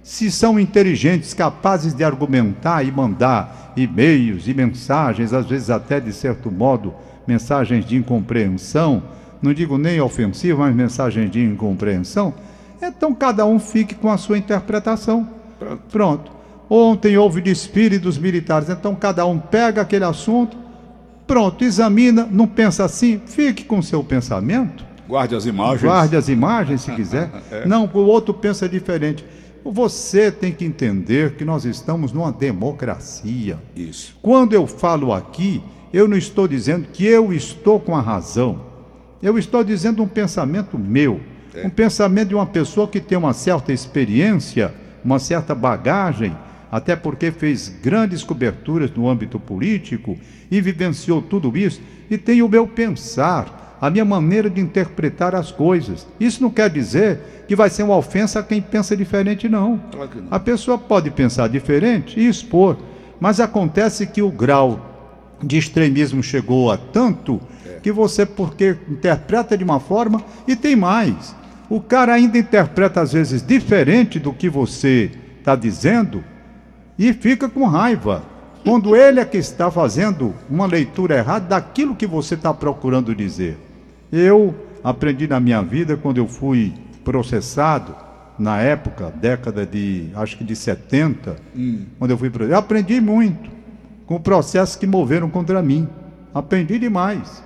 Se 0.05 0.31
são 0.31 0.61
inteligentes, 0.61 1.33
capazes 1.33 1.95
de 1.95 2.05
argumentar 2.05 2.87
e 2.87 2.93
mandar 2.93 3.73
e-mails 3.75 4.47
e 4.47 4.53
mensagens, 4.53 5.33
às 5.33 5.47
vezes 5.47 5.71
até 5.71 5.99
de 5.99 6.13
certo 6.13 6.51
modo, 6.53 6.93
mensagens 7.27 7.87
de 7.87 7.97
incompreensão, 7.97 9.03
não 9.41 9.55
digo 9.55 9.79
nem 9.79 10.03
ofensivo, 10.03 10.59
mas 10.61 10.77
mensagens 10.77 11.31
de 11.31 11.43
incompreensão, 11.43 12.35
então 12.83 13.15
cada 13.15 13.47
um 13.47 13.59
fique 13.59 13.95
com 13.95 14.11
a 14.11 14.19
sua 14.19 14.37
interpretação. 14.37 15.27
Pronto. 15.59 15.83
Pronto. 15.91 16.33
Ontem 16.69 17.17
houve 17.17 17.41
desfile 17.41 17.99
dos 17.99 18.19
militares, 18.19 18.69
então 18.69 18.95
cada 18.95 19.25
um 19.25 19.39
pega 19.39 19.81
aquele 19.81 20.05
assunto, 20.05 20.55
pronto, 21.27 21.65
examina, 21.65 22.29
não 22.31 22.47
pensa 22.47 22.85
assim, 22.85 23.23
fique 23.25 23.65
com 23.65 23.79
o 23.79 23.83
seu 23.83 24.05
pensamento. 24.05 24.85
Guarde 25.09 25.35
as 25.35 25.47
imagens. 25.47 25.83
Guarde 25.83 26.15
as 26.15 26.29
imagens, 26.29 26.83
se 26.83 26.93
quiser. 26.93 27.31
é. 27.51 27.67
Não, 27.67 27.89
o 27.91 27.99
outro 28.01 28.35
pensa 28.35 28.69
diferente. 28.69 29.25
Você 29.65 30.31
tem 30.31 30.53
que 30.53 30.65
entender 30.65 31.37
que 31.37 31.45
nós 31.45 31.65
estamos 31.65 32.13
numa 32.13 32.31
democracia. 32.31 33.59
Isso. 33.75 34.17
Quando 34.21 34.53
eu 34.53 34.67
falo 34.67 35.13
aqui, 35.13 35.63
eu 35.93 36.07
não 36.07 36.17
estou 36.17 36.47
dizendo 36.47 36.89
que 36.93 37.07
eu 37.07 37.33
estou 37.33 37.81
com 37.81 37.97
a 37.97 38.01
razão. 38.01 38.61
Eu 39.23 39.39
estou 39.39 39.65
dizendo 39.65 40.03
um 40.03 40.09
pensamento 40.09 40.79
meu. 40.79 41.21
É. 41.55 41.67
Um 41.67 41.71
pensamento 41.71 42.29
de 42.29 42.35
uma 42.35 42.47
pessoa 42.47 42.87
que 42.87 43.01
tem 43.01 43.17
uma 43.17 43.33
certa 43.33 43.73
experiência, 43.73 44.75
uma 45.05 45.19
certa 45.19 45.55
bagagem, 45.55 46.37
até 46.71 46.97
porque 46.97 47.31
fez 47.31 47.69
grandes 47.69 48.25
coberturas 48.25 48.91
no 48.91 49.09
âmbito 49.09 49.39
político 49.39 50.19
e 50.51 50.61
vivenciou 50.61 51.23
tudo 51.23 51.57
isso, 51.57 51.81
e 52.11 52.19
tem 52.19 52.43
o 52.43 52.49
meu 52.49 52.67
pensar, 52.67 53.64
a 53.85 53.91
minha 53.91 54.05
maneira 54.05 54.49
de 54.49 54.63
interpretar 54.63 55.35
as 55.35 55.53
coisas. 55.53 56.07
Isso 56.19 56.43
não 56.43 56.49
quer 56.49 56.71
dizer 56.71 57.45
que 57.47 57.55
vai 57.55 57.69
ser 57.69 57.83
uma 57.83 57.95
ofensa 57.95 58.41
a 58.41 58.43
quem 58.43 58.59
pensa 58.63 58.97
diferente, 58.97 59.47
não. 59.47 59.79
Claro 59.93 60.09
que 60.09 60.21
não. 60.23 60.29
A 60.31 60.41
pessoa 60.41 60.79
pode 60.79 61.11
pensar 61.11 61.51
diferente 61.51 62.19
e 62.19 62.27
expor, 62.27 62.79
mas 63.21 63.41
acontece 63.41 64.07
que 64.07 64.23
o 64.23 64.31
grau 64.31 64.81
de 65.43 65.59
extremismo 65.59 66.23
chegou 66.23 66.73
a 66.73 66.79
tanto 66.79 67.39
que 67.83 67.93
você, 67.93 68.25
porque 68.25 68.75
interpreta 68.89 69.55
de 69.55 69.63
uma 69.63 69.79
forma, 69.79 70.25
e 70.49 70.57
tem 70.57 70.75
mais. 70.75 71.37
O 71.69 71.79
cara 71.79 72.15
ainda 72.15 72.39
interpreta 72.39 73.03
às 73.03 73.13
vezes 73.13 73.47
diferente 73.47 74.19
do 74.19 74.33
que 74.33 74.49
você 74.49 75.11
está 75.39 75.55
dizendo 75.55 76.25
e 76.99 77.13
fica 77.13 77.51
com 77.51 77.67
raiva. 77.67 78.23
Quando 78.65 78.97
ele 78.97 79.21
é 79.21 79.27
que 79.27 79.37
está 79.37 79.71
fazendo 79.71 80.35
uma 80.49 80.65
leitura 80.65 81.19
errada 81.19 81.49
daquilo 81.49 81.95
que 81.95 82.07
você 82.07 82.35
está 82.35 82.55
procurando 82.55 83.15
dizer. 83.15 83.59
Eu 84.17 84.55
aprendi 84.85 85.27
na 85.27 85.41
minha 85.41 85.61
vida 85.61 85.97
quando 85.97 86.19
eu 86.19 86.29
fui 86.29 86.73
processado, 87.03 87.97
na 88.39 88.61
época, 88.61 89.11
década 89.11 89.67
de, 89.67 90.09
acho 90.15 90.39
que 90.39 90.45
de 90.45 90.55
70, 90.55 91.35
quando 91.99 92.13
eu 92.13 92.17
fui 92.17 92.31
processado, 92.31 92.55
eu 92.55 92.59
aprendi 92.59 93.01
muito 93.01 93.51
com 94.07 94.21
processos 94.21 94.77
que 94.77 94.87
moveram 94.87 95.29
contra 95.29 95.61
mim. 95.61 95.89
Aprendi 96.33 96.79
demais. 96.79 97.43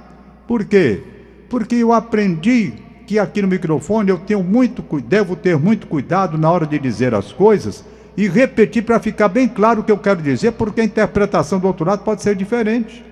Por 0.46 0.62
quê? 0.66 1.02
Porque 1.48 1.76
eu 1.76 1.90
aprendi 1.90 2.74
que 3.06 3.18
aqui 3.18 3.40
no 3.40 3.48
microfone 3.48 4.10
eu 4.10 4.18
tenho 4.18 4.42
muito, 4.42 4.84
devo 5.00 5.36
ter 5.36 5.56
muito 5.56 5.86
cuidado 5.86 6.36
na 6.36 6.50
hora 6.50 6.66
de 6.66 6.78
dizer 6.78 7.14
as 7.14 7.32
coisas 7.32 7.82
e 8.14 8.28
repetir 8.28 8.82
para 8.82 9.00
ficar 9.00 9.28
bem 9.28 9.48
claro 9.48 9.80
o 9.80 9.84
que 9.84 9.92
eu 9.92 9.96
quero 9.96 10.20
dizer, 10.20 10.52
porque 10.52 10.82
a 10.82 10.84
interpretação 10.84 11.58
do 11.58 11.66
outro 11.66 11.86
lado 11.86 12.04
pode 12.04 12.22
ser 12.22 12.36
diferente. 12.36 13.02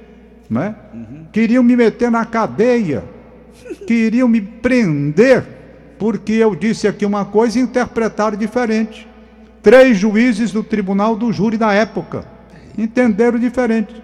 Né? 0.50 0.74
Queriam 1.32 1.62
me 1.62 1.74
meter 1.74 2.10
na 2.10 2.26
cadeia, 2.26 3.15
queriam 3.86 4.28
me 4.28 4.40
prender, 4.40 5.44
porque 5.98 6.32
eu 6.32 6.54
disse 6.54 6.86
aqui 6.86 7.04
uma 7.04 7.24
coisa 7.24 7.58
e 7.58 7.62
interpretaram 7.62 8.36
diferente. 8.36 9.08
Três 9.62 9.98
juízes 9.98 10.52
do 10.52 10.62
tribunal 10.62 11.16
do 11.16 11.32
júri 11.32 11.56
da 11.56 11.72
época 11.72 12.26
entenderam 12.78 13.38
diferente. 13.38 14.02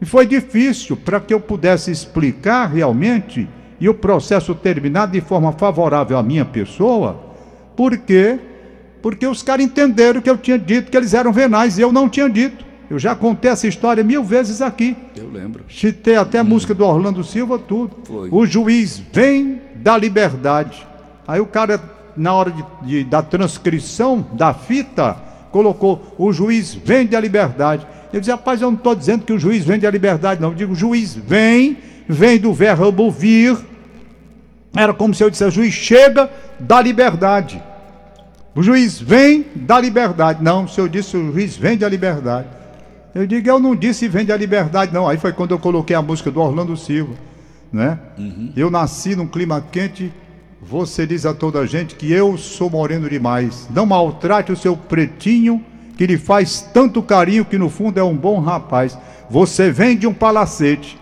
E 0.00 0.06
foi 0.06 0.26
difícil 0.26 0.96
para 0.96 1.20
que 1.20 1.32
eu 1.32 1.40
pudesse 1.40 1.90
explicar 1.90 2.66
realmente 2.66 3.48
e 3.78 3.88
o 3.88 3.94
processo 3.94 4.54
terminar 4.54 5.06
de 5.06 5.20
forma 5.20 5.52
favorável 5.52 6.16
à 6.18 6.22
minha 6.22 6.44
pessoa. 6.44 7.20
Por 7.76 7.96
quê? 7.98 8.38
Porque 9.02 9.26
os 9.26 9.42
caras 9.42 9.64
entenderam 9.64 10.20
que 10.20 10.28
eu 10.28 10.36
tinha 10.36 10.58
dito 10.58 10.90
que 10.90 10.96
eles 10.96 11.14
eram 11.14 11.32
venais 11.32 11.78
e 11.78 11.82
eu 11.82 11.92
não 11.92 12.08
tinha 12.08 12.28
dito. 12.28 12.69
Eu 12.90 12.98
já 12.98 13.14
contei 13.14 13.50
essa 13.50 13.68
história 13.68 14.02
mil 14.02 14.24
vezes 14.24 14.60
aqui. 14.60 14.96
Eu 15.16 15.30
lembro. 15.30 15.64
Citei 15.70 16.16
até 16.16 16.40
a 16.40 16.44
música 16.44 16.74
do 16.74 16.84
Orlando 16.84 17.22
Silva, 17.22 17.56
tudo. 17.56 17.96
Foi. 18.04 18.28
O 18.32 18.44
juiz 18.44 19.00
vem 19.12 19.62
da 19.76 19.96
liberdade. 19.96 20.84
Aí 21.26 21.40
o 21.40 21.46
cara, 21.46 21.80
na 22.16 22.32
hora 22.34 22.50
de, 22.50 22.64
de- 22.82 23.04
da 23.04 23.22
transcrição 23.22 24.26
da 24.32 24.52
fita, 24.52 25.16
colocou: 25.52 26.14
o 26.18 26.32
juiz 26.32 26.74
vem 26.74 27.06
da 27.06 27.20
liberdade. 27.20 27.86
Eu 28.12 28.18
disse, 28.18 28.32
rapaz, 28.32 28.60
eu 28.60 28.68
não 28.72 28.76
estou 28.76 28.92
dizendo 28.96 29.24
que 29.24 29.32
o 29.32 29.38
juiz 29.38 29.64
vem 29.64 29.78
da 29.78 29.88
liberdade, 29.88 30.40
não. 30.40 30.48
Eu 30.48 30.54
digo, 30.56 30.72
o 30.72 30.76
juiz 30.76 31.14
vem, 31.14 31.78
vem 32.08 32.38
do 32.40 32.52
verbo 32.52 33.08
vir. 33.08 33.56
Era 34.74 34.92
como 34.92 35.14
se 35.14 35.22
eu 35.22 35.30
dissesse, 35.30 35.48
o 35.50 35.62
juiz 35.62 35.72
chega 35.74 36.28
da 36.58 36.80
liberdade. 36.80 37.62
O 38.52 38.62
juiz 38.64 39.00
vem 39.00 39.46
da 39.54 39.80
liberdade. 39.80 40.42
Não, 40.42 40.66
se 40.66 40.80
eu 40.80 40.88
disse 40.88 41.16
o 41.16 41.32
juiz 41.32 41.56
vem 41.56 41.78
da 41.78 41.88
liberdade. 41.88 42.48
Eu 43.14 43.26
digo, 43.26 43.48
eu 43.48 43.58
não 43.58 43.74
disse 43.74 44.06
vem 44.06 44.24
da 44.24 44.36
liberdade, 44.36 44.92
não. 44.92 45.08
Aí 45.08 45.18
foi 45.18 45.32
quando 45.32 45.50
eu 45.50 45.58
coloquei 45.58 45.96
a 45.96 46.02
música 46.02 46.30
do 46.30 46.40
Orlando 46.40 46.76
Silva. 46.76 47.14
Né? 47.72 47.98
Eu 48.56 48.70
nasci 48.70 49.16
num 49.16 49.26
clima 49.26 49.64
quente. 49.72 50.12
Você 50.62 51.06
diz 51.06 51.24
a 51.24 51.34
toda 51.34 51.60
a 51.60 51.66
gente 51.66 51.94
que 51.94 52.12
eu 52.12 52.36
sou 52.36 52.70
moreno 52.70 53.08
demais. 53.08 53.66
Não 53.70 53.86
maltrate 53.86 54.52
o 54.52 54.56
seu 54.56 54.76
pretinho, 54.76 55.64
que 55.96 56.06
lhe 56.06 56.18
faz 56.18 56.60
tanto 56.72 57.02
carinho 57.02 57.44
que 57.44 57.58
no 57.58 57.68
fundo 57.68 57.98
é 57.98 58.04
um 58.04 58.16
bom 58.16 58.38
rapaz. 58.40 58.96
Você 59.28 59.70
vem 59.70 59.96
de 59.96 60.06
um 60.06 60.14
palacete. 60.14 60.98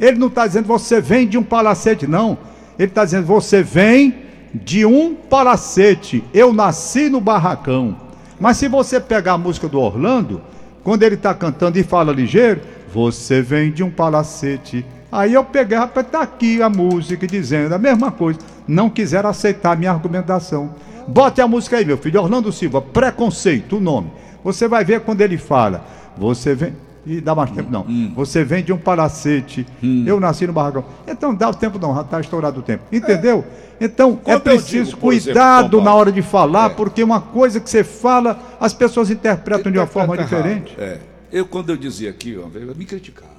Ele 0.00 0.18
não 0.18 0.28
está 0.28 0.46
dizendo 0.46 0.66
você 0.66 1.00
vem 1.00 1.28
de 1.28 1.38
um 1.38 1.42
palacete, 1.42 2.06
não. 2.06 2.38
Ele 2.78 2.88
está 2.88 3.04
dizendo 3.04 3.26
você 3.26 3.62
vem 3.62 4.14
de 4.54 4.84
um 4.84 5.14
palacete. 5.14 6.24
Eu 6.34 6.52
nasci 6.52 7.08
no 7.08 7.20
barracão. 7.20 7.96
Mas 8.40 8.56
se 8.56 8.66
você 8.66 8.98
pegar 8.98 9.34
a 9.34 9.38
música 9.38 9.68
do 9.68 9.78
Orlando, 9.78 10.40
quando 10.82 11.02
ele 11.02 11.14
está 11.14 11.32
cantando 11.32 11.78
e 11.78 11.82
fala 11.82 12.12
ligeiro, 12.12 12.60
você 12.92 13.40
vem 13.40 13.70
de 13.70 13.82
um 13.82 13.90
palacete. 13.90 14.84
Aí 15.10 15.34
eu 15.34 15.44
peguei, 15.44 15.76
rapaz, 15.76 16.06
tá 16.10 16.22
aqui 16.22 16.62
a 16.62 16.68
música 16.68 17.26
dizendo 17.26 17.74
a 17.74 17.78
mesma 17.78 18.10
coisa. 18.10 18.40
Não 18.66 18.88
quiseram 18.88 19.30
aceitar 19.30 19.72
a 19.72 19.76
minha 19.76 19.90
argumentação. 19.90 20.74
Bote 21.06 21.40
a 21.40 21.48
música 21.48 21.76
aí, 21.76 21.84
meu 21.84 21.98
filho. 21.98 22.20
Orlando 22.20 22.52
Silva, 22.52 22.80
preconceito, 22.80 23.76
o 23.76 23.80
nome. 23.80 24.10
Você 24.42 24.66
vai 24.66 24.84
ver 24.84 25.00
quando 25.00 25.20
ele 25.20 25.38
fala. 25.38 25.84
Você 26.16 26.54
vem. 26.54 26.74
E 27.04 27.20
dá 27.20 27.34
mais 27.34 27.50
tempo, 27.50 27.68
não. 27.70 27.84
Você 28.14 28.44
vem 28.44 28.62
de 28.62 28.72
um 28.72 28.78
palacete. 28.78 29.66
Eu 30.06 30.20
nasci 30.20 30.46
no 30.46 30.52
barracão. 30.52 30.84
Então 31.06 31.34
dá 31.34 31.48
o 31.50 31.54
tempo, 31.54 31.78
não. 31.78 31.94
Já 31.94 32.02
está 32.02 32.20
estourado 32.20 32.60
o 32.60 32.62
tempo. 32.62 32.84
Entendeu? 32.92 33.44
Então 33.80 34.12
é 34.12 34.16
Quando 34.24 34.34
eu 34.36 34.40
preciso 34.40 34.94
digo, 34.94 35.12
exemplo, 35.12 35.32
cuidado 35.34 35.78
Tom 35.78 35.84
na 35.84 35.92
hora 35.94 36.12
de 36.12 36.22
falar, 36.22 36.70
É. 36.70 36.74
porque 36.74 37.02
uma 37.02 37.20
coisa 37.20 37.58
que 37.58 37.68
você 37.68 37.82
fala, 37.82 38.40
as 38.60 38.72
pessoas 38.72 39.10
interpretam 39.10 39.72
de 39.72 39.78
uma 39.78 39.86
forma 39.88 40.14
Interpreta 40.14 40.46
errado. 40.48 40.64
diferente. 40.64 40.80
É. 40.80 41.00
Eu, 41.32 41.46
quando 41.46 41.70
eu 41.70 41.76
dizia 41.76 42.10
aqui, 42.10 42.36
uma 42.36 42.48
vez, 42.48 42.76
me 42.76 42.84
criticaram. 42.84 43.32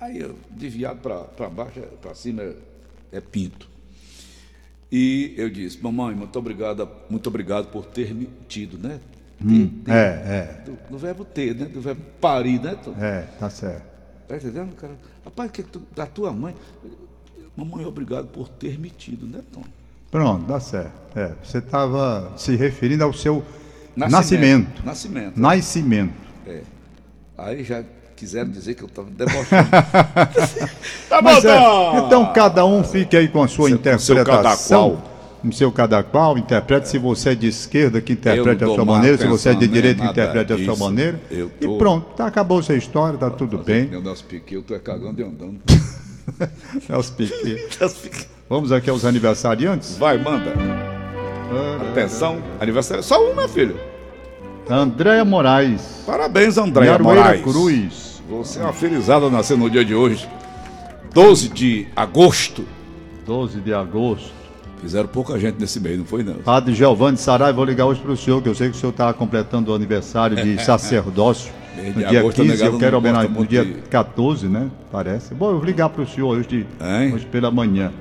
Aí 0.00 0.18
eu, 0.20 0.34
desviado 0.50 0.98
para 1.00 1.48
baixo, 1.48 1.80
para 2.02 2.14
cima 2.14 2.42
é, 2.42 2.52
é 3.12 3.20
pinto. 3.20 3.66
E 4.92 5.32
eu 5.36 5.48
disse, 5.50 5.82
mamãe, 5.82 6.14
muito 6.14 6.38
obrigado, 6.38 6.88
muito 7.08 7.26
obrigado 7.28 7.66
por 7.68 7.84
ter 7.86 8.14
me 8.14 8.28
tido, 8.48 8.78
né? 8.78 8.98
Ter, 9.38 9.68
ter, 9.84 9.90
É, 9.92 9.94
é, 9.94 10.60
Do, 10.64 10.78
do 10.90 10.98
verbo 10.98 11.24
ter, 11.24 11.54
né? 11.54 11.64
Do 11.66 11.80
verbo 11.80 12.00
parir, 12.20 12.60
né? 12.60 12.76
Tom? 12.84 12.94
é, 13.00 13.24
tá 13.38 13.48
certo. 13.48 13.82
Tá 14.26 14.36
entendendo, 14.36 14.74
cara? 14.76 14.92
Rapaz, 15.24 15.50
que 15.50 15.62
tu, 15.62 15.82
da 15.94 16.06
tua 16.06 16.32
mãe. 16.32 16.54
Mamãe, 17.56 17.84
obrigado 17.86 18.26
por 18.28 18.48
ter 18.48 18.78
me 18.78 18.90
tido, 18.90 19.26
né, 19.26 19.40
Tom? 19.52 19.62
Pronto, 20.10 20.44
dá 20.46 20.58
certo. 20.60 20.92
É, 21.16 21.32
você 21.42 21.58
estava 21.58 22.32
se 22.36 22.54
referindo 22.56 23.04
ao 23.04 23.12
seu 23.12 23.44
Nascimento. 23.96 24.82
nascimento. 24.84 24.86
Nascimento. 24.86 25.40
Nascimento. 25.40 26.14
É. 26.46 26.62
Aí 27.36 27.64
já 27.64 27.82
quiseram 28.16 28.50
dizer 28.50 28.74
que 28.74 28.82
eu 28.82 28.88
estava 28.88 29.08
debochando. 29.10 29.68
tá 31.08 31.22
Mas 31.22 31.44
é, 31.44 31.58
então 32.06 32.32
cada 32.32 32.64
um 32.64 32.82
fique 32.84 33.16
aí 33.16 33.28
com 33.28 33.42
a 33.42 33.48
sua 33.48 33.68
Seu- 33.68 33.78
seu 33.98 34.14
interpretação. 34.16 35.02
Seu 35.52 35.70
cada 35.72 36.02
qual, 36.02 36.36
interprete 36.36 36.88
se 36.88 36.98
você 36.98 37.30
é 37.30 37.34
de 37.34 37.46
esquerda, 37.46 38.00
que 38.00 38.12
interprete 38.12 38.62
Eu 38.62 38.72
a 38.72 38.74
sua 38.74 38.84
tô 38.84 38.92
maneira, 38.92 39.16
se 39.18 39.26
você 39.26 39.50
é 39.50 39.54
de 39.54 39.66
direita, 39.68 40.02
que 40.02 40.08
interprete 40.10 40.52
a 40.52 40.56
nada 40.56 40.64
sua 40.64 40.72
disso. 40.74 40.84
maneira. 40.84 41.20
Eu 41.30 41.50
E 41.60 41.66
tô- 41.66 41.78
pronto, 41.78 42.06
tá, 42.16 42.26
acabou 42.26 42.60
essa 42.60 42.74
história, 42.74 43.18
tá 43.18 43.30
tudo 43.30 43.58
bem. 43.58 43.86
Meu 43.86 44.02
Nelson 44.02 44.24
Piquet, 44.28 44.62
tu 44.62 44.74
é 44.74 44.78
cagando 44.78 45.20
e 45.20 45.24
andando. 45.24 45.58
É 46.88 46.96
os 46.96 47.08
piquet. 47.08 47.68
Vamos 48.50 48.70
aqui 48.70 48.90
aos 48.90 49.04
aniversariantes. 49.06 49.96
Vai, 49.96 50.18
manda. 50.18 50.52
Atenção, 51.90 52.42
aniversário. 52.60 53.02
Só 53.02 53.30
um, 53.30 53.34
meu 53.34 53.48
filho. 53.48 53.76
Andréia 54.68 55.24
Moraes. 55.24 56.02
Parabéns, 56.06 56.58
Andréia 56.58 56.98
Moraes. 56.98 57.42
Cruz. 57.42 58.22
Você 58.28 58.58
é 58.58 58.62
uma 58.62 58.72
felizada 58.74 59.30
nasceu 59.30 59.56
no 59.56 59.70
dia 59.70 59.82
de 59.84 59.94
hoje. 59.94 60.28
12 61.14 61.48
de 61.48 61.86
agosto. 61.96 62.64
12 63.26 63.60
de 63.60 63.72
agosto. 63.72 64.30
Fizeram 64.80 65.08
pouca 65.08 65.38
gente 65.38 65.56
nesse 65.60 65.80
mês, 65.80 65.98
não 65.98 66.04
foi, 66.04 66.22
não? 66.22 66.34
Padre 66.34 66.72
Giovanni 66.74 67.16
Sarai, 67.18 67.52
vou 67.52 67.64
ligar 67.64 67.86
hoje 67.86 68.00
para 68.00 68.12
o 68.12 68.16
senhor, 68.16 68.40
que 68.42 68.48
eu 68.48 68.54
sei 68.54 68.70
que 68.70 68.76
o 68.76 68.80
senhor 68.80 68.90
está 68.90 69.12
completando 69.12 69.72
o 69.72 69.74
aniversário 69.74 70.36
de 70.36 70.58
sacerdócio. 70.64 71.52
No 71.76 71.92
dia 72.08 72.20
agosto, 72.20 72.40
a 72.40 72.44
15, 72.44 72.56
negada 72.56 72.74
eu 72.74 72.78
quero 72.78 72.98
homenagear 72.98 73.32
no 73.32 73.46
dia 73.46 73.64
de- 73.64 73.72
14, 73.82 74.48
né? 74.48 74.68
Parece. 74.90 75.34
Bom, 75.34 75.50
eu 75.50 75.56
vou 75.58 75.64
ligar 75.64 75.88
para 75.88 76.02
o 76.02 76.06
senhor 76.08 76.28
hoje, 76.28 76.48
de, 76.48 76.66
hoje 77.14 77.26
pela 77.26 77.50
manhã. 77.50 77.92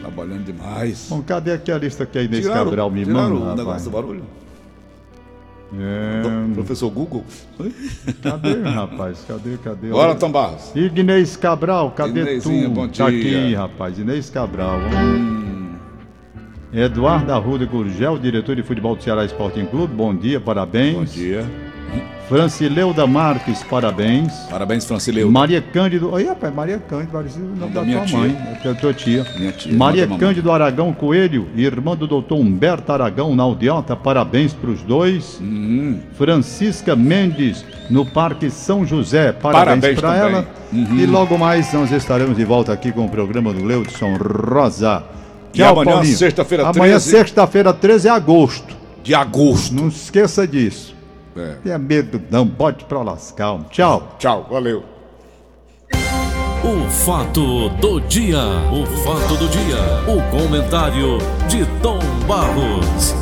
Trabalhando 0.00 0.44
demais. 0.44 1.06
Bom, 1.10 1.22
cadê 1.22 1.52
aqui 1.52 1.70
a 1.70 1.78
lista 1.78 2.04
que 2.06 2.18
a 2.18 2.22
Inês 2.22 2.42
Tiraram- 2.42 2.64
Cabral 2.64 2.90
me 2.90 3.04
manda, 3.04 3.34
o 3.34 3.38
rapaz? 3.40 3.58
negócio 3.58 3.84
do 3.84 3.90
barulho? 3.90 4.22
É, 5.78 6.22
Professor 6.54 6.90
Google? 6.90 7.24
cadê, 8.22 8.60
rapaz? 8.62 9.24
Cadê, 9.28 9.56
cadê? 9.62 9.88
Bora, 9.90 10.16
Tom 10.16 10.32
Barros. 10.32 10.72
Inês 10.74 11.36
Cabral, 11.36 11.92
cadê 11.92 12.22
Inezinha, 12.22 12.64
tu? 12.68 12.74
bom 12.74 12.88
Tá 12.88 13.06
aqui, 13.06 13.20
dia. 13.22 13.58
rapaz. 13.58 13.98
Inês 13.98 14.28
Cabral. 14.30 14.80
Eduardo 16.72 17.32
Arruda 17.32 17.66
Gurgel, 17.66 18.16
diretor 18.18 18.54
de 18.54 18.62
futebol 18.62 18.94
do 18.94 19.02
Ceará 19.02 19.24
Sporting 19.24 19.66
Clube. 19.66 19.92
Bom 19.92 20.14
dia, 20.14 20.40
parabéns. 20.40 20.94
Bom 20.94 21.04
dia. 21.04 21.44
Francileuda 22.28 23.08
Marques, 23.08 23.64
parabéns. 23.64 24.32
Parabéns, 24.48 24.84
Francileuda. 24.84 25.32
Maria 25.32 25.60
Cândido. 25.60 26.12
Oi, 26.12 26.26
rapaz, 26.26 26.54
Maria 26.54 26.78
Cândido, 26.78 27.10
parecido 27.10 27.44
o 27.44 27.56
nome 27.56 27.72
Da 27.72 27.80
da, 27.80 27.84
minha 27.84 27.98
tua 27.98 28.06
tia. 28.06 28.18
mãe, 28.18 28.30
é 28.30 28.64
da 28.68 28.74
tua 28.76 28.94
tia. 28.94 29.26
Minha 29.36 29.50
tia, 29.50 29.76
Maria. 29.76 30.06
Cândido 30.06 30.52
Aragão 30.52 30.92
Coelho, 30.92 31.48
irmã 31.56 31.96
do 31.96 32.06
doutor 32.06 32.36
Humberto 32.38 32.92
Aragão 32.92 33.34
na 33.34 33.42
Aldeota, 33.42 33.96
parabéns 33.96 34.52
para 34.52 34.70
os 34.70 34.80
dois. 34.82 35.40
Uhum. 35.40 35.98
Francisca 36.12 36.94
Mendes, 36.94 37.64
no 37.90 38.06
Parque 38.06 38.48
São 38.48 38.86
José, 38.86 39.32
parabéns, 39.32 39.98
para 39.98 40.16
ela. 40.16 40.48
Uhum. 40.72 40.96
E 41.00 41.06
logo 41.06 41.36
mais 41.36 41.72
nós 41.72 41.90
estaremos 41.90 42.36
de 42.36 42.44
volta 42.44 42.72
aqui 42.72 42.92
com 42.92 43.06
o 43.06 43.08
programa 43.08 43.52
do 43.52 43.64
Leudson 43.64 44.16
Rosa. 44.16 45.02
E 45.54 45.62
amanhã, 45.62 46.04
sexta-feira, 46.04 46.62
Amanhã, 46.64 46.94
13. 46.94 47.10
sexta-feira, 47.10 47.72
13 47.72 48.02
de 48.02 48.08
agosto. 48.08 48.76
De 49.02 49.14
agosto. 49.14 49.74
Não 49.74 49.90
se 49.90 50.04
esqueça 50.04 50.46
disso. 50.46 50.94
É. 51.36 51.54
Tenha 51.62 51.78
medo, 51.78 52.20
não, 52.30 52.44
bote 52.44 52.84
pra 52.84 53.02
lascar. 53.02 53.58
Tchau. 53.70 54.16
Tchau, 54.18 54.46
valeu. 54.50 54.84
O 56.62 56.90
fato 56.90 57.70
do 57.80 58.00
dia. 58.02 58.38
O 58.70 58.84
fato 59.02 59.36
do 59.36 59.48
dia. 59.48 59.78
O 60.06 60.20
comentário 60.30 61.18
de 61.48 61.64
Tom 61.80 61.98
Barros. 62.26 63.14